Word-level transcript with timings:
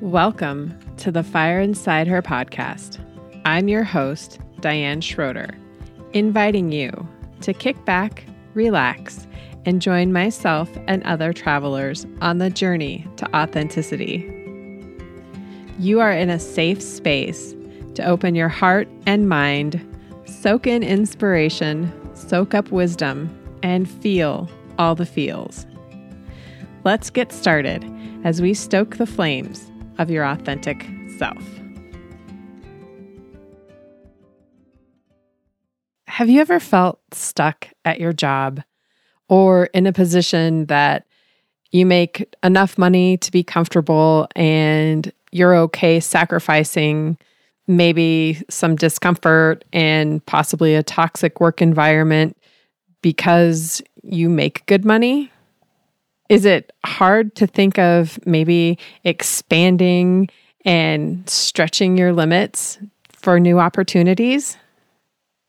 Welcome 0.00 0.78
to 0.98 1.10
the 1.10 1.24
Fire 1.24 1.60
Inside 1.60 2.06
Her 2.06 2.22
podcast. 2.22 3.04
I'm 3.44 3.66
your 3.66 3.82
host, 3.82 4.38
Diane 4.60 5.00
Schroeder, 5.00 5.58
inviting 6.12 6.70
you 6.70 7.08
to 7.40 7.52
kick 7.52 7.84
back, 7.84 8.24
relax, 8.54 9.26
and 9.66 9.82
join 9.82 10.12
myself 10.12 10.70
and 10.86 11.02
other 11.02 11.32
travelers 11.32 12.06
on 12.20 12.38
the 12.38 12.48
journey 12.48 13.08
to 13.16 13.36
authenticity. 13.36 14.18
You 15.80 15.98
are 15.98 16.12
in 16.12 16.30
a 16.30 16.38
safe 16.38 16.80
space 16.80 17.56
to 17.96 18.04
open 18.04 18.36
your 18.36 18.48
heart 18.48 18.86
and 19.04 19.28
mind, 19.28 19.84
soak 20.26 20.68
in 20.68 20.84
inspiration, 20.84 21.92
soak 22.14 22.54
up 22.54 22.70
wisdom, 22.70 23.36
and 23.64 23.90
feel 23.90 24.48
all 24.78 24.94
the 24.94 25.06
feels. 25.06 25.66
Let's 26.84 27.10
get 27.10 27.32
started 27.32 27.84
as 28.22 28.40
we 28.40 28.54
stoke 28.54 28.98
the 28.98 29.04
flames 29.04 29.68
of 29.98 30.10
your 30.10 30.24
authentic 30.24 30.86
self. 31.18 31.42
Have 36.06 36.28
you 36.28 36.40
ever 36.40 36.58
felt 36.58 37.00
stuck 37.12 37.68
at 37.84 38.00
your 38.00 38.12
job 38.12 38.62
or 39.28 39.66
in 39.66 39.86
a 39.86 39.92
position 39.92 40.66
that 40.66 41.06
you 41.70 41.84
make 41.84 42.34
enough 42.42 42.78
money 42.78 43.16
to 43.18 43.30
be 43.30 43.42
comfortable 43.42 44.26
and 44.34 45.12
you're 45.30 45.54
okay 45.54 46.00
sacrificing 46.00 47.18
maybe 47.66 48.40
some 48.48 48.74
discomfort 48.74 49.64
and 49.72 50.24
possibly 50.26 50.74
a 50.74 50.82
toxic 50.82 51.40
work 51.40 51.60
environment 51.60 52.36
because 53.02 53.82
you 54.02 54.28
make 54.30 54.64
good 54.66 54.84
money? 54.84 55.30
Is 56.28 56.44
it 56.44 56.72
hard 56.84 57.34
to 57.36 57.46
think 57.46 57.78
of 57.78 58.18
maybe 58.26 58.78
expanding 59.04 60.28
and 60.64 61.28
stretching 61.28 61.96
your 61.96 62.12
limits 62.12 62.78
for 63.12 63.40
new 63.40 63.58
opportunities? 63.58 64.58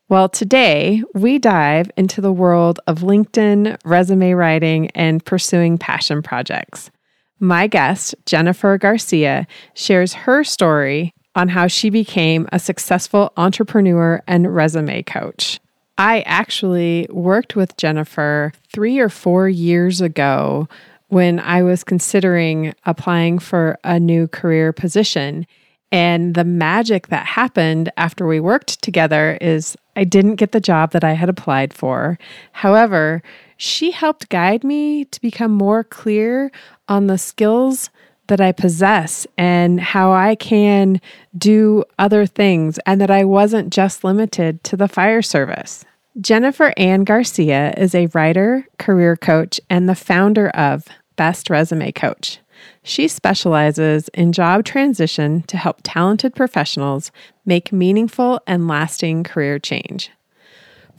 Well, 0.08 0.28
today 0.28 1.02
we 1.14 1.38
dive 1.38 1.90
into 1.96 2.20
the 2.20 2.32
world 2.32 2.80
of 2.86 3.00
LinkedIn, 3.00 3.78
resume 3.84 4.32
writing, 4.32 4.90
and 4.90 5.24
pursuing 5.24 5.78
passion 5.78 6.22
projects. 6.22 6.90
My 7.38 7.66
guest, 7.66 8.14
Jennifer 8.26 8.76
Garcia, 8.76 9.46
shares 9.74 10.14
her 10.14 10.42
story 10.42 11.12
on 11.34 11.48
how 11.48 11.68
she 11.68 11.90
became 11.90 12.48
a 12.52 12.58
successful 12.58 13.32
entrepreneur 13.36 14.22
and 14.26 14.52
resume 14.52 15.02
coach. 15.04 15.60
I 15.98 16.20
actually 16.22 17.06
worked 17.10 17.56
with 17.56 17.76
Jennifer 17.76 18.52
three 18.72 18.98
or 18.98 19.08
four 19.08 19.48
years 19.48 20.00
ago 20.00 20.68
when 21.08 21.40
I 21.40 21.62
was 21.62 21.84
considering 21.84 22.72
applying 22.86 23.38
for 23.38 23.78
a 23.84 24.00
new 24.00 24.28
career 24.28 24.72
position. 24.72 25.46
And 25.92 26.34
the 26.34 26.44
magic 26.44 27.08
that 27.08 27.26
happened 27.26 27.90
after 27.96 28.26
we 28.26 28.38
worked 28.38 28.80
together 28.80 29.36
is 29.40 29.76
I 29.96 30.04
didn't 30.04 30.36
get 30.36 30.52
the 30.52 30.60
job 30.60 30.92
that 30.92 31.02
I 31.02 31.12
had 31.12 31.28
applied 31.28 31.74
for. 31.74 32.18
However, 32.52 33.22
she 33.56 33.90
helped 33.90 34.28
guide 34.28 34.62
me 34.64 35.04
to 35.06 35.20
become 35.20 35.52
more 35.52 35.82
clear 35.82 36.52
on 36.88 37.08
the 37.08 37.18
skills 37.18 37.90
that 38.30 38.40
I 38.40 38.52
possess 38.52 39.26
and 39.36 39.78
how 39.78 40.12
I 40.12 40.34
can 40.34 41.00
do 41.36 41.84
other 41.98 42.24
things, 42.24 42.78
and 42.86 43.00
that 43.00 43.10
I 43.10 43.24
wasn't 43.24 43.72
just 43.72 44.02
limited 44.02 44.64
to 44.64 44.76
the 44.76 44.88
fire 44.88 45.20
service. 45.20 45.84
Jennifer 46.20 46.72
Anne 46.76 47.04
Garcia 47.04 47.74
is 47.76 47.94
a 47.94 48.06
writer, 48.14 48.66
career 48.78 49.16
coach, 49.16 49.60
and 49.68 49.88
the 49.88 49.94
founder 49.94 50.48
of 50.50 50.86
Best 51.16 51.50
Resume 51.50 51.92
Coach. 51.92 52.38
She 52.82 53.08
specializes 53.08 54.08
in 54.08 54.32
job 54.32 54.64
transition 54.64 55.42
to 55.42 55.56
help 55.56 55.80
talented 55.82 56.34
professionals 56.34 57.12
make 57.44 57.72
meaningful 57.72 58.40
and 58.46 58.66
lasting 58.68 59.24
career 59.24 59.58
change. 59.58 60.10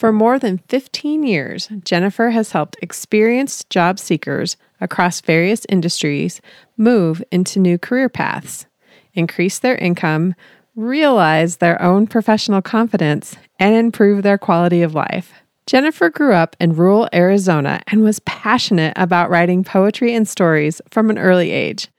For 0.02 0.11
more 0.11 0.39
than 0.39 0.57
15 0.67 1.22
years, 1.22 1.69
Jennifer 1.84 2.31
has 2.31 2.53
helped 2.53 2.75
experienced 2.81 3.69
job 3.69 4.00
seekers 4.00 4.57
across 4.79 5.22
various 5.22 5.63
industries 5.69 6.41
move 6.75 7.22
into 7.31 7.59
new 7.59 7.78
career 7.78 8.09
paths, 8.09 8.66
increase 9.13 9.59
their 9.59 9.75
income, 9.75 10.34
realize 10.75 11.57
their 11.57 11.79
own 11.79 12.07
professional 12.07 12.63
confidence, 12.63 13.35
and 13.59 13.75
improve 13.75 14.23
their 14.23 14.40
quality 14.40 14.81
of 14.81 14.95
life. 14.95 15.34
Jennifer 15.67 16.09
grew 16.09 16.34
up 16.34 16.56
in 16.59 16.75
rural 16.75 17.07
Arizona 17.13 17.79
and 17.85 18.01
was 18.01 18.22
passionate 18.22 18.94
about 18.95 19.29
writing 19.29 19.63
poetry 19.63 20.16
and 20.16 20.28
stories 20.28 20.81
from 20.90 21.11
an 21.11 21.19
early 21.19 21.51
age. 21.51 21.90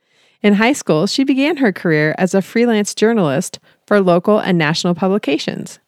In 0.41 0.55
high 0.55 0.73
school, 0.73 1.07
she 1.07 1.23
began 1.23 1.55
her 1.55 1.71
career 1.71 2.15
as 2.17 2.33
a 2.33 2.41
freelance 2.41 2.93
journalist 2.93 3.59
for 3.87 4.01
local 4.01 4.39
and 4.39 4.57
national 4.57 4.93
publications. 4.93 5.79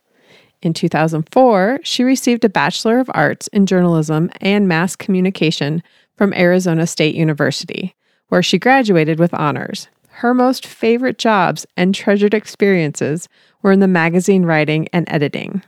In 0.65 0.73
2004, 0.73 1.81
she 1.83 2.03
received 2.03 2.43
a 2.43 2.49
Bachelor 2.49 2.97
of 2.97 3.11
Arts 3.13 3.47
in 3.49 3.67
Journalism 3.67 4.31
and 4.41 4.67
Mass 4.67 4.95
Communication 4.95 5.83
from 6.15 6.33
Arizona 6.33 6.87
State 6.87 7.13
University, 7.13 7.95
where 8.29 8.41
she 8.41 8.57
graduated 8.57 9.19
with 9.19 9.31
honors. 9.35 9.89
Her 10.07 10.33
most 10.33 10.65
favorite 10.65 11.19
jobs 11.19 11.67
and 11.77 11.93
treasured 11.93 12.33
experiences 12.33 13.29
were 13.61 13.73
in 13.73 13.79
the 13.79 13.87
magazine 13.87 14.43
writing 14.43 14.87
and 14.91 15.07
editing. 15.07 15.61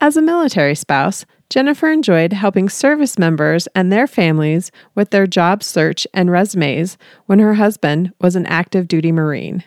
As 0.00 0.16
a 0.16 0.22
military 0.22 0.74
spouse, 0.74 1.26
Jennifer 1.50 1.90
enjoyed 1.90 2.32
helping 2.32 2.70
service 2.70 3.18
members 3.18 3.68
and 3.74 3.92
their 3.92 4.06
families 4.06 4.72
with 4.94 5.10
their 5.10 5.26
job 5.26 5.62
search 5.62 6.06
and 6.14 6.30
resumes 6.30 6.96
when 7.26 7.38
her 7.38 7.54
husband 7.54 8.14
was 8.18 8.34
an 8.34 8.46
active 8.46 8.88
duty 8.88 9.12
Marine. 9.12 9.62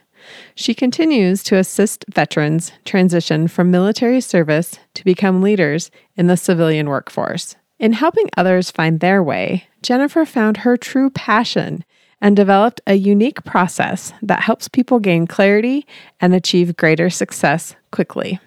She 0.56 0.74
continues 0.74 1.44
to 1.44 1.58
assist 1.58 2.06
veterans 2.10 2.72
transition 2.86 3.48
from 3.48 3.72
military 3.72 4.22
service 4.22 4.80
to 4.94 5.06
become 5.06 5.42
leaders 5.42 5.92
in 6.16 6.28
the 6.28 6.38
civilian 6.38 6.90
workforce. 6.90 7.56
In 7.80 7.94
helping 7.94 8.30
others 8.36 8.72
find 8.72 9.00
their 9.00 9.24
way, 9.24 9.68
Jennifer 9.82 10.26
found 10.26 10.58
her 10.58 10.76
true 10.76 11.10
passion 11.10 11.86
and 12.22 12.36
developed 12.36 12.82
a 12.86 12.96
unique 12.96 13.44
process 13.46 14.12
that 14.22 14.42
helps 14.42 14.68
people 14.68 15.00
gain 15.00 15.26
clarity 15.26 15.88
and 16.20 16.34
achieve 16.34 16.76
greater 16.76 17.10
success 17.10 17.76
quickly. 17.92 18.40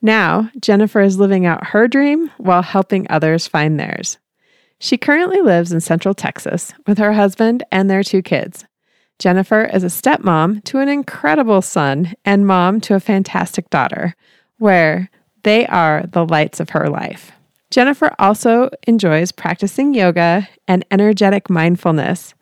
Now, 0.00 0.50
Jennifer 0.60 1.00
is 1.00 1.18
living 1.18 1.46
out 1.46 1.68
her 1.68 1.86
dream 1.86 2.30
while 2.38 2.62
helping 2.62 3.06
others 3.08 3.46
find 3.46 3.78
theirs. 3.78 4.18
She 4.78 4.96
currently 4.96 5.40
lives 5.40 5.70
in 5.70 5.80
Central 5.80 6.14
Texas 6.14 6.74
with 6.88 6.98
her 6.98 7.12
husband 7.12 7.62
and 7.70 7.88
their 7.88 8.02
two 8.02 8.22
kids. 8.22 8.64
Jennifer 9.18 9.64
is 9.64 9.84
a 9.84 9.88
stepmom 9.88 10.64
to 10.64 10.78
an 10.78 10.88
incredible 10.88 11.62
son 11.62 12.14
and 12.24 12.46
mom 12.46 12.80
to 12.82 12.94
a 12.94 13.00
fantastic 13.00 13.70
daughter, 13.70 14.14
where 14.58 15.10
they 15.44 15.66
are 15.66 16.04
the 16.06 16.24
lights 16.24 16.60
of 16.60 16.70
her 16.70 16.88
life. 16.88 17.32
Jennifer 17.70 18.12
also 18.18 18.68
enjoys 18.86 19.32
practicing 19.32 19.94
yoga 19.94 20.48
and 20.68 20.84
energetic 20.90 21.48
mindfulness 21.48 22.34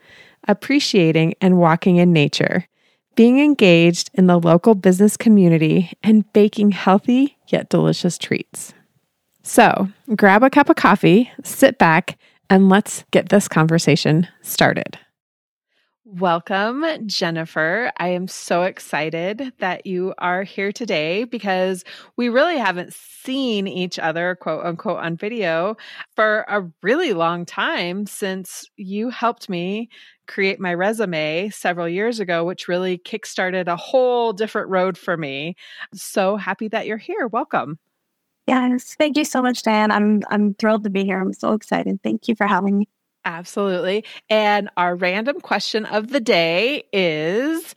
appreciating 0.49 1.35
and 1.41 1.59
walking 1.59 1.97
in 1.97 2.13
nature, 2.13 2.67
being 3.15 3.41
engaged 3.41 4.11
in 4.15 4.27
the 4.27 4.39
local 4.39 4.75
business 4.75 5.17
community, 5.17 5.93
and 6.03 6.31
baking 6.33 6.73
healthy 6.73 7.37
yet 7.49 7.69
delicious 7.69 8.19
treats. 8.19 8.73
So 9.43 9.89
grab 10.17 10.43
a 10.43 10.51
cup 10.51 10.69
of 10.69 10.77
coffee, 10.77 11.31
sit 11.45 11.79
back, 11.79 12.19
and 12.49 12.69
let's 12.69 13.05
get 13.11 13.29
this 13.29 13.49
conversation 13.49 14.29
started. 14.43 14.99
Welcome, 16.06 16.84
Jennifer. 17.06 17.93
I 17.99 18.09
am 18.09 18.27
so 18.27 18.62
excited 18.62 19.53
that 19.59 19.84
you 19.84 20.15
are 20.16 20.43
here 20.43 20.72
today 20.72 21.25
because 21.25 21.84
we 22.16 22.31
really 22.31 22.56
haven't 22.56 22.94
seen 22.94 23.69
each 23.69 23.99
other, 23.99 24.34
quote 24.41 24.65
unquote, 24.65 24.99
on 24.99 25.16
video 25.16 25.77
for 26.16 26.47
a 26.49 26.66
really 26.83 27.12
long 27.12 27.44
time 27.44 28.06
since 28.06 28.65
you 28.77 29.10
helped 29.10 29.50
me 29.50 29.91
create 30.27 30.59
my 30.59 30.72
resume 30.72 31.50
several 31.50 31.89
years 31.89 32.19
ago, 32.19 32.44
which 32.44 32.66
really 32.66 32.97
kickstarted 32.97 33.66
a 33.66 33.77
whole 33.77 34.33
different 34.33 34.71
road 34.71 34.97
for 34.97 35.19
me. 35.19 35.54
So 35.92 36.36
happy 36.36 36.69
that 36.69 36.86
you're 36.86 36.97
here. 36.97 37.28
Welcome. 37.28 37.78
Yes, 38.47 38.95
thank 38.95 39.19
you 39.19 39.25
so 39.25 39.42
much, 39.42 39.63
Diane. 39.63 39.91
I'm 39.91 40.22
I'm 40.30 40.54
thrilled 40.54 40.84
to 40.84 40.91
be 40.91 41.04
here. 41.04 41.21
I'm 41.21 41.34
so 41.34 41.53
excited. 41.53 42.03
Thank 42.03 42.27
you 42.27 42.34
for 42.34 42.47
having 42.47 42.78
me. 42.78 42.89
Absolutely. 43.25 44.05
And 44.28 44.71
our 44.77 44.97
random 44.97 45.41
question 45.41 45.84
of 45.84 46.09
the 46.09 46.21
day 46.21 46.84
is 46.93 47.75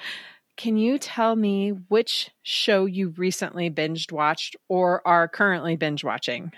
Can 0.56 0.78
you 0.78 0.98
tell 0.98 1.36
me 1.36 1.70
which 1.90 2.30
show 2.44 2.86
you 2.86 3.10
recently 3.18 3.70
binged 3.70 4.12
watched 4.12 4.56
or 4.70 5.06
are 5.08 5.28
currently 5.28 5.76
binge 5.76 6.04
watching? 6.04 6.52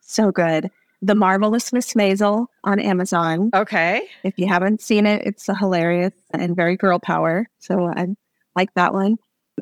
So 0.00 0.30
good. 0.30 0.70
The 1.00 1.14
Marvelous 1.14 1.72
Miss 1.72 1.94
Maisel 1.94 2.46
on 2.62 2.78
Amazon. 2.78 3.50
Okay. 3.54 4.08
If 4.22 4.38
you 4.38 4.46
haven't 4.46 4.80
seen 4.80 5.04
it, 5.04 5.26
it's 5.26 5.48
a 5.48 5.54
hilarious 5.54 6.14
and 6.30 6.54
very 6.54 6.76
girl 6.76 7.00
power. 7.00 7.48
So 7.58 7.86
I 7.86 8.06
like 8.54 8.72
that 8.74 8.94
one. 8.94 9.16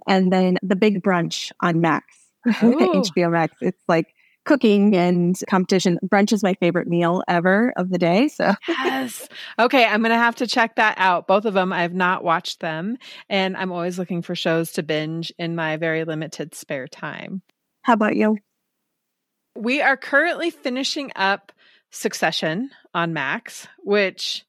And 0.07 0.33
then 0.33 0.59
The 0.63 0.77
Big 0.77 1.03
Brunch 1.03 1.51
on 1.61 1.81
Max, 1.81 2.07
HBO 2.47 3.33
Max. 3.33 3.55
It's 3.61 3.83
like 3.89 4.15
cooking 4.51 4.97
and 4.97 5.39
competition. 5.49 5.97
Brunch 6.05 6.33
is 6.33 6.43
my 6.43 6.55
favorite 6.55 6.89
meal 6.89 7.23
ever 7.29 7.73
of 7.77 7.89
the 7.89 7.99
day. 7.99 8.27
So, 8.27 8.53
yes. 8.67 9.29
Okay. 9.61 9.85
I'm 9.85 10.01
going 10.01 10.11
to 10.11 10.17
have 10.17 10.35
to 10.37 10.47
check 10.49 10.75
that 10.75 10.97
out. 10.99 11.29
Both 11.29 11.45
of 11.45 11.55
them, 11.55 11.73
I 11.73 11.83
have 11.83 11.95
not 11.95 12.25
watched 12.25 12.59
them. 12.59 12.99
And 13.29 13.57
I'm 13.57 13.71
always 13.71 13.97
looking 13.97 14.23
for 14.23 14.35
shows 14.35 14.73
to 14.73 14.83
binge 14.83 15.33
in 15.39 15.55
my 15.55 15.77
very 15.77 16.03
limited 16.03 16.57
spare 16.57 16.89
time. 16.89 17.43
How 17.83 17.93
about 17.93 18.17
you? 18.17 18.39
We 19.57 19.83
are 19.83 19.97
currently 19.97 20.51
finishing 20.51 21.13
up 21.15 21.53
Succession 21.93 22.71
on 22.93 23.13
Max, 23.13 23.69
which 23.79 24.45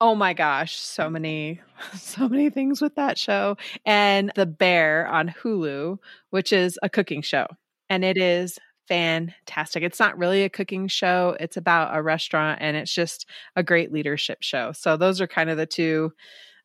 Oh 0.00 0.14
my 0.14 0.32
gosh, 0.32 0.76
so 0.76 1.10
many 1.10 1.60
so 1.98 2.30
many 2.30 2.48
things 2.48 2.80
with 2.80 2.94
that 2.94 3.18
show 3.18 3.58
and 3.84 4.32
The 4.34 4.46
Bear 4.46 5.06
on 5.06 5.28
Hulu, 5.28 5.98
which 6.30 6.54
is 6.54 6.78
a 6.82 6.88
cooking 6.88 7.20
show. 7.20 7.46
And 7.90 8.04
it 8.04 8.16
is 8.16 8.58
fantastic. 8.88 9.82
It's 9.82 10.00
not 10.00 10.18
really 10.18 10.44
a 10.44 10.48
cooking 10.48 10.88
show, 10.88 11.36
it's 11.38 11.56
about 11.56 11.96
a 11.96 12.02
restaurant 12.02 12.58
and 12.62 12.76
it's 12.76 12.92
just 12.92 13.26
a 13.54 13.62
great 13.62 13.92
leadership 13.92 14.38
show. 14.40 14.72
So 14.72 14.96
those 14.96 15.20
are 15.20 15.26
kind 15.26 15.50
of 15.50 15.56
the 15.56 15.66
two 15.66 16.12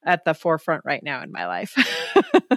at 0.03 0.25
the 0.25 0.33
forefront 0.33 0.83
right 0.85 1.03
now 1.03 1.21
in 1.23 1.31
my 1.31 1.47
life. 1.47 1.75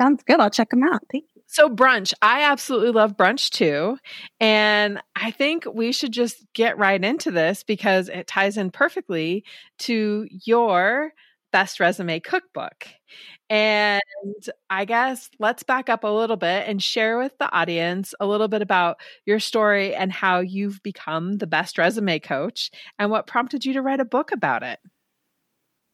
Sounds 0.00 0.22
good. 0.24 0.40
I'll 0.40 0.50
check 0.50 0.70
them 0.70 0.82
out. 0.82 1.00
Thank 1.12 1.26
you. 1.34 1.42
So, 1.46 1.68
brunch, 1.68 2.12
I 2.22 2.44
absolutely 2.44 2.92
love 2.92 3.16
brunch 3.16 3.50
too. 3.50 3.98
And 4.40 5.00
I 5.14 5.30
think 5.30 5.64
we 5.72 5.92
should 5.92 6.12
just 6.12 6.44
get 6.54 6.78
right 6.78 7.02
into 7.02 7.30
this 7.30 7.62
because 7.62 8.08
it 8.08 8.26
ties 8.26 8.56
in 8.56 8.70
perfectly 8.70 9.44
to 9.80 10.26
your 10.30 11.12
best 11.52 11.80
resume 11.80 12.20
cookbook. 12.20 12.88
And 13.50 14.02
I 14.70 14.84
guess 14.84 15.28
let's 15.38 15.62
back 15.62 15.88
up 15.88 16.04
a 16.04 16.08
little 16.08 16.36
bit 16.36 16.66
and 16.66 16.82
share 16.82 17.18
with 17.18 17.36
the 17.38 17.52
audience 17.52 18.14
a 18.20 18.26
little 18.26 18.48
bit 18.48 18.62
about 18.62 18.96
your 19.26 19.38
story 19.38 19.94
and 19.94 20.10
how 20.10 20.40
you've 20.40 20.82
become 20.82 21.36
the 21.38 21.46
best 21.46 21.78
resume 21.78 22.18
coach 22.18 22.70
and 22.98 23.10
what 23.10 23.26
prompted 23.26 23.64
you 23.64 23.74
to 23.74 23.82
write 23.82 24.00
a 24.00 24.04
book 24.04 24.32
about 24.32 24.62
it. 24.62 24.78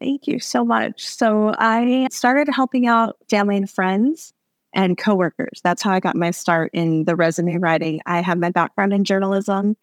Thank 0.00 0.28
you 0.28 0.38
so 0.38 0.64
much. 0.64 1.04
So, 1.04 1.52
I 1.58 2.06
started 2.12 2.48
helping 2.48 2.86
out 2.86 3.16
family 3.28 3.56
and 3.56 3.68
friends 3.68 4.32
and 4.72 4.96
coworkers. 4.96 5.60
That's 5.64 5.82
how 5.82 5.90
I 5.92 5.98
got 5.98 6.14
my 6.14 6.30
start 6.30 6.70
in 6.72 7.04
the 7.04 7.16
resume 7.16 7.56
writing. 7.56 8.00
I 8.06 8.20
have 8.20 8.38
my 8.38 8.50
background 8.50 8.92
in 8.92 9.02
journalism 9.02 9.76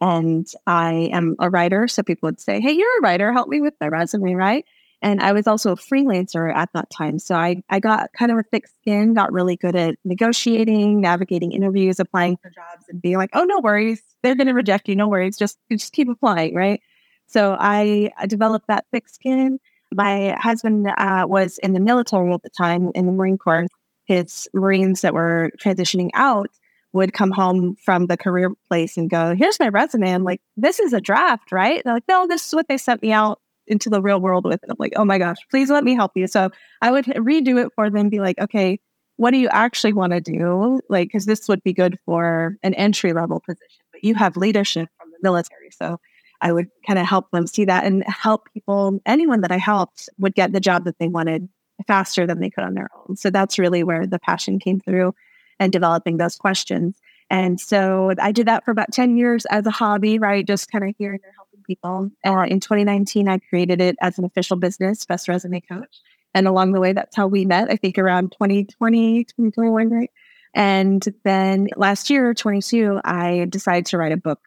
and 0.00 0.46
I 0.66 1.10
am 1.12 1.36
a 1.38 1.48
writer. 1.48 1.88
So 1.88 2.02
people 2.02 2.26
would 2.26 2.40
say, 2.40 2.60
Hey, 2.60 2.72
you're 2.72 2.98
a 2.98 3.02
writer. 3.02 3.32
Help 3.32 3.48
me 3.48 3.60
with 3.60 3.74
my 3.80 3.88
resume, 3.88 4.34
right? 4.34 4.64
And 5.02 5.20
I 5.20 5.32
was 5.32 5.46
also 5.46 5.72
a 5.72 5.76
freelancer 5.76 6.54
at 6.54 6.70
that 6.74 6.88
time. 6.90 7.18
So 7.18 7.34
I, 7.34 7.62
I 7.68 7.80
got 7.80 8.10
kind 8.16 8.30
of 8.30 8.38
a 8.38 8.44
thick 8.44 8.68
skin, 8.68 9.14
got 9.14 9.32
really 9.32 9.56
good 9.56 9.74
at 9.74 9.96
negotiating, 10.04 11.00
navigating 11.00 11.52
interviews, 11.52 11.98
applying 11.98 12.36
for 12.36 12.50
jobs, 12.50 12.84
and 12.88 13.02
being 13.02 13.16
like, 13.16 13.30
oh, 13.34 13.44
no 13.44 13.58
worries. 13.60 14.00
They're 14.22 14.36
going 14.36 14.46
to 14.46 14.54
reject 14.54 14.88
you. 14.88 14.94
No 14.94 15.08
worries. 15.08 15.36
Just, 15.36 15.58
just 15.70 15.92
keep 15.92 16.08
applying, 16.08 16.54
right? 16.54 16.80
So 17.26 17.56
I, 17.58 18.12
I 18.16 18.26
developed 18.26 18.68
that 18.68 18.86
thick 18.92 19.08
skin. 19.08 19.58
My 19.92 20.36
husband 20.40 20.86
uh, 20.96 21.26
was 21.28 21.58
in 21.58 21.72
the 21.72 21.80
military 21.80 22.32
at 22.32 22.42
the 22.42 22.50
time 22.50 22.92
in 22.94 23.06
the 23.06 23.12
Marine 23.12 23.38
Corps 23.38 23.66
his 24.04 24.48
Marines 24.52 25.00
that 25.02 25.14
were 25.14 25.50
transitioning 25.58 26.10
out 26.14 26.50
would 26.92 27.14
come 27.14 27.30
home 27.30 27.76
from 27.76 28.06
the 28.06 28.16
career 28.16 28.52
place 28.68 28.96
and 28.96 29.08
go, 29.08 29.34
Here's 29.34 29.58
my 29.58 29.68
resume. 29.68 30.12
I'm 30.12 30.24
like, 30.24 30.40
This 30.56 30.78
is 30.78 30.92
a 30.92 31.00
draft, 31.00 31.52
right? 31.52 31.82
They're 31.84 31.94
like, 31.94 32.08
No, 32.08 32.26
this 32.26 32.46
is 32.46 32.54
what 32.54 32.68
they 32.68 32.76
sent 32.76 33.02
me 33.02 33.12
out 33.12 33.40
into 33.66 33.88
the 33.88 34.02
real 34.02 34.20
world 34.20 34.44
with. 34.44 34.60
And 34.62 34.70
I'm 34.70 34.76
like, 34.78 34.92
Oh 34.96 35.04
my 35.04 35.18
gosh, 35.18 35.38
please 35.50 35.70
let 35.70 35.84
me 35.84 35.94
help 35.94 36.12
you. 36.14 36.26
So 36.26 36.50
I 36.80 36.90
would 36.90 37.06
redo 37.06 37.64
it 37.64 37.72
for 37.74 37.90
them, 37.90 38.08
be 38.08 38.20
like, 38.20 38.38
Okay, 38.38 38.80
what 39.16 39.30
do 39.30 39.38
you 39.38 39.48
actually 39.48 39.92
want 39.92 40.12
to 40.12 40.20
do? 40.20 40.80
Like, 40.88 41.08
because 41.08 41.26
this 41.26 41.48
would 41.48 41.62
be 41.62 41.72
good 41.72 41.98
for 42.04 42.56
an 42.62 42.74
entry 42.74 43.12
level 43.12 43.40
position, 43.40 43.84
but 43.92 44.02
you 44.02 44.14
have 44.14 44.36
leadership 44.36 44.88
from 44.98 45.10
the 45.10 45.18
military. 45.22 45.70
So 45.70 45.98
I 46.40 46.52
would 46.52 46.68
kind 46.86 46.98
of 46.98 47.06
help 47.06 47.30
them 47.30 47.46
see 47.46 47.64
that 47.66 47.84
and 47.84 48.02
help 48.04 48.48
people, 48.52 49.00
anyone 49.06 49.42
that 49.42 49.52
I 49.52 49.58
helped 49.58 50.08
would 50.18 50.34
get 50.34 50.52
the 50.52 50.60
job 50.60 50.84
that 50.84 50.98
they 50.98 51.08
wanted 51.08 51.48
faster 51.86 52.26
than 52.26 52.40
they 52.40 52.50
could 52.50 52.64
on 52.64 52.74
their 52.74 52.90
own. 52.96 53.16
So 53.16 53.30
that's 53.30 53.58
really 53.58 53.84
where 53.84 54.06
the 54.06 54.18
passion 54.18 54.58
came 54.58 54.80
through 54.80 55.14
and 55.60 55.72
developing 55.72 56.16
those 56.16 56.36
questions. 56.36 56.98
And 57.30 57.60
so 57.60 58.12
I 58.20 58.32
did 58.32 58.46
that 58.48 58.64
for 58.64 58.72
about 58.72 58.92
10 58.92 59.16
years 59.16 59.46
as 59.46 59.66
a 59.66 59.70
hobby, 59.70 60.18
right? 60.18 60.46
Just 60.46 60.70
kind 60.70 60.84
of 60.84 60.94
here 60.98 61.12
and 61.12 61.20
there 61.22 61.32
helping 61.36 61.51
people. 61.62 62.10
Uh, 62.24 62.46
in 62.48 62.60
2019, 62.60 63.28
I 63.28 63.38
created 63.38 63.80
it 63.80 63.96
as 64.00 64.18
an 64.18 64.24
official 64.24 64.56
business, 64.56 65.04
Best 65.04 65.28
Resume 65.28 65.60
Coach. 65.60 66.00
And 66.34 66.46
along 66.46 66.72
the 66.72 66.80
way, 66.80 66.92
that's 66.92 67.16
how 67.16 67.26
we 67.26 67.44
met, 67.44 67.70
I 67.70 67.76
think 67.76 67.98
around 67.98 68.32
2020, 68.32 69.24
2021, 69.24 69.90
right? 69.90 70.10
And 70.54 71.06
then 71.24 71.68
last 71.76 72.10
year, 72.10 72.34
22, 72.34 73.00
I 73.04 73.46
decided 73.48 73.86
to 73.86 73.98
write 73.98 74.12
a 74.12 74.16
book. 74.16 74.40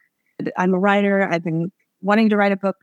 I'm 0.56 0.74
a 0.74 0.78
writer. 0.78 1.28
I've 1.28 1.44
been 1.44 1.72
wanting 2.00 2.28
to 2.30 2.36
write 2.36 2.52
a 2.52 2.56
book 2.56 2.76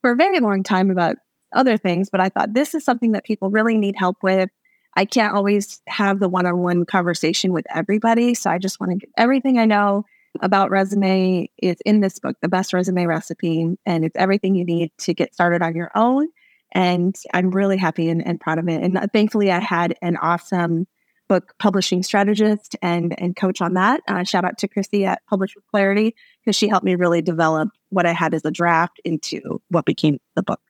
for 0.00 0.12
a 0.12 0.16
very 0.16 0.40
long 0.40 0.62
time 0.62 0.90
about 0.90 1.16
other 1.52 1.76
things, 1.76 2.10
but 2.10 2.20
I 2.20 2.28
thought 2.28 2.54
this 2.54 2.74
is 2.74 2.84
something 2.84 3.12
that 3.12 3.24
people 3.24 3.50
really 3.50 3.78
need 3.78 3.96
help 3.96 4.18
with. 4.22 4.50
I 4.96 5.04
can't 5.04 5.34
always 5.34 5.80
have 5.86 6.20
the 6.20 6.28
one 6.28 6.46
on 6.46 6.58
one 6.58 6.86
conversation 6.86 7.52
with 7.52 7.66
everybody. 7.72 8.34
So 8.34 8.50
I 8.50 8.58
just 8.58 8.80
want 8.80 8.92
to 8.92 8.98
get 8.98 9.10
everything 9.16 9.58
I 9.58 9.66
know 9.66 10.04
about 10.42 10.70
resume 10.70 11.50
is 11.58 11.76
in 11.84 12.00
this 12.00 12.18
book, 12.18 12.36
The 12.40 12.48
Best 12.48 12.72
Resume 12.72 13.06
Recipe. 13.06 13.76
And 13.84 14.04
it's 14.04 14.16
everything 14.16 14.54
you 14.54 14.64
need 14.64 14.92
to 14.98 15.14
get 15.14 15.34
started 15.34 15.62
on 15.62 15.74
your 15.74 15.90
own. 15.94 16.28
And 16.72 17.14
I'm 17.32 17.50
really 17.50 17.76
happy 17.76 18.08
and, 18.08 18.26
and 18.26 18.40
proud 18.40 18.58
of 18.58 18.68
it. 18.68 18.82
And 18.82 19.10
thankfully, 19.12 19.50
I 19.50 19.60
had 19.60 19.96
an 20.02 20.16
awesome 20.16 20.86
book 21.28 21.54
publishing 21.58 22.02
strategist 22.02 22.76
and, 22.82 23.14
and 23.20 23.34
coach 23.34 23.60
on 23.60 23.74
that. 23.74 24.00
Uh, 24.08 24.22
shout 24.24 24.44
out 24.44 24.58
to 24.58 24.68
Chrissy 24.68 25.04
at 25.04 25.22
Publish 25.28 25.54
with 25.54 25.66
Clarity 25.70 26.14
because 26.40 26.56
she 26.56 26.68
helped 26.68 26.84
me 26.84 26.94
really 26.94 27.22
develop 27.22 27.70
what 27.90 28.06
I 28.06 28.12
had 28.12 28.34
as 28.34 28.44
a 28.44 28.50
draft 28.50 29.00
into 29.04 29.60
what 29.68 29.84
became 29.84 30.18
the 30.34 30.42
book. 30.42 30.60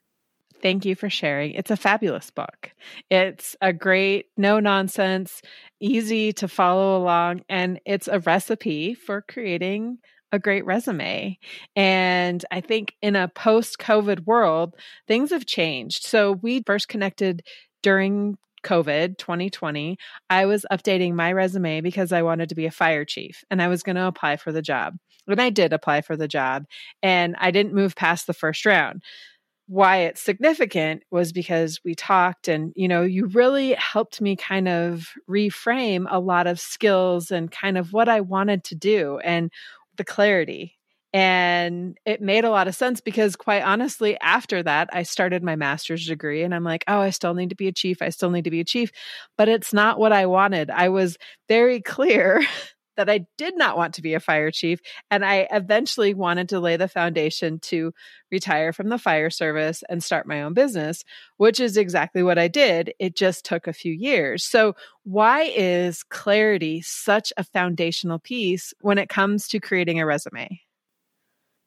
Thank 0.61 0.85
you 0.85 0.95
for 0.95 1.09
sharing. 1.09 1.51
It's 1.51 1.71
a 1.71 1.77
fabulous 1.77 2.31
book. 2.31 2.71
It's 3.09 3.55
a 3.61 3.71
great, 3.73 4.27
no 4.37 4.59
nonsense, 4.59 5.41
easy 5.79 6.33
to 6.33 6.47
follow 6.47 6.97
along, 6.97 7.41
and 7.47 7.79
it's 7.85 8.07
a 8.07 8.19
recipe 8.19 8.95
for 8.95 9.21
creating 9.21 9.99
a 10.31 10.39
great 10.39 10.65
resume. 10.65 11.37
And 11.75 12.43
I 12.51 12.61
think 12.61 12.95
in 13.01 13.15
a 13.15 13.27
post 13.29 13.77
COVID 13.77 14.25
world, 14.25 14.75
things 15.07 15.29
have 15.29 15.45
changed. 15.45 16.05
So 16.05 16.33
we 16.33 16.63
first 16.65 16.87
connected 16.87 17.43
during 17.81 18.37
COVID 18.63 19.17
2020. 19.17 19.97
I 20.29 20.45
was 20.45 20.65
updating 20.71 21.13
my 21.13 21.31
resume 21.31 21.81
because 21.81 22.11
I 22.11 22.23
wanted 22.23 22.49
to 22.49 22.55
be 22.55 22.65
a 22.65 22.71
fire 22.71 23.05
chief 23.05 23.43
and 23.49 23.61
I 23.61 23.67
was 23.67 23.83
going 23.83 23.95
to 23.95 24.07
apply 24.07 24.37
for 24.37 24.51
the 24.51 24.61
job. 24.61 24.95
And 25.27 25.41
I 25.41 25.49
did 25.49 25.71
apply 25.71 26.01
for 26.01 26.17
the 26.17 26.27
job 26.27 26.65
and 27.01 27.35
I 27.37 27.51
didn't 27.51 27.73
move 27.73 27.95
past 27.95 28.27
the 28.27 28.33
first 28.33 28.65
round 28.65 29.03
why 29.67 29.97
it's 29.97 30.21
significant 30.21 31.03
was 31.11 31.33
because 31.33 31.81
we 31.83 31.93
talked 31.93 32.47
and 32.47 32.71
you 32.75 32.87
know 32.87 33.01
you 33.03 33.25
really 33.27 33.73
helped 33.73 34.21
me 34.21 34.35
kind 34.35 34.67
of 34.67 35.09
reframe 35.29 36.05
a 36.09 36.19
lot 36.19 36.47
of 36.47 36.59
skills 36.59 37.31
and 37.31 37.51
kind 37.51 37.77
of 37.77 37.91
what 37.91 38.07
I 38.07 38.21
wanted 38.21 38.63
to 38.65 38.75
do 38.75 39.19
and 39.19 39.51
the 39.97 40.05
clarity. 40.05 40.75
And 41.13 41.97
it 42.05 42.21
made 42.21 42.43
a 42.43 42.49
lot 42.49 42.67
of 42.67 42.75
sense 42.75 43.01
because 43.01 43.35
quite 43.35 43.63
honestly 43.63 44.17
after 44.21 44.63
that 44.63 44.89
I 44.93 45.03
started 45.03 45.43
my 45.43 45.55
master's 45.57 46.05
degree 46.05 46.43
and 46.43 46.55
I'm 46.55 46.63
like 46.63 46.85
oh 46.87 46.99
I 46.99 47.09
still 47.09 47.33
need 47.33 47.49
to 47.49 47.55
be 47.55 47.67
a 47.67 47.73
chief. 47.73 48.01
I 48.01 48.09
still 48.09 48.29
need 48.29 48.45
to 48.45 48.51
be 48.51 48.61
a 48.61 48.65
chief. 48.65 48.91
But 49.37 49.49
it's 49.49 49.73
not 49.73 49.99
what 49.99 50.13
I 50.13 50.27
wanted. 50.27 50.69
I 50.69 50.89
was 50.89 51.17
very 51.49 51.81
clear 51.93 52.41
that 52.97 53.09
I 53.09 53.25
did 53.37 53.57
not 53.57 53.77
want 53.77 53.93
to 53.93 54.01
be 54.01 54.13
a 54.13 54.19
fire 54.19 54.51
chief. 54.51 54.79
And 55.09 55.23
I 55.23 55.47
eventually 55.51 56.13
wanted 56.13 56.49
to 56.49 56.59
lay 56.59 56.75
the 56.75 56.87
foundation 56.87 57.59
to 57.59 57.93
retire 58.31 58.73
from 58.73 58.89
the 58.89 58.97
fire 58.97 59.29
service 59.29 59.83
and 59.87 60.03
start 60.03 60.27
my 60.27 60.41
own 60.41 60.53
business, 60.53 61.03
which 61.37 61.59
is 61.59 61.77
exactly 61.77 62.23
what 62.23 62.37
I 62.37 62.47
did. 62.47 62.93
It 62.99 63.15
just 63.15 63.45
took 63.45 63.67
a 63.67 63.73
few 63.73 63.93
years. 63.93 64.43
So, 64.43 64.75
why 65.03 65.43
is 65.55 66.03
clarity 66.03 66.81
such 66.81 67.31
a 67.37 67.43
foundational 67.43 68.19
piece 68.19 68.73
when 68.81 68.97
it 68.97 69.07
comes 69.07 69.47
to 69.47 69.59
creating 69.59 70.01
a 70.01 70.05
resume? 70.05 70.59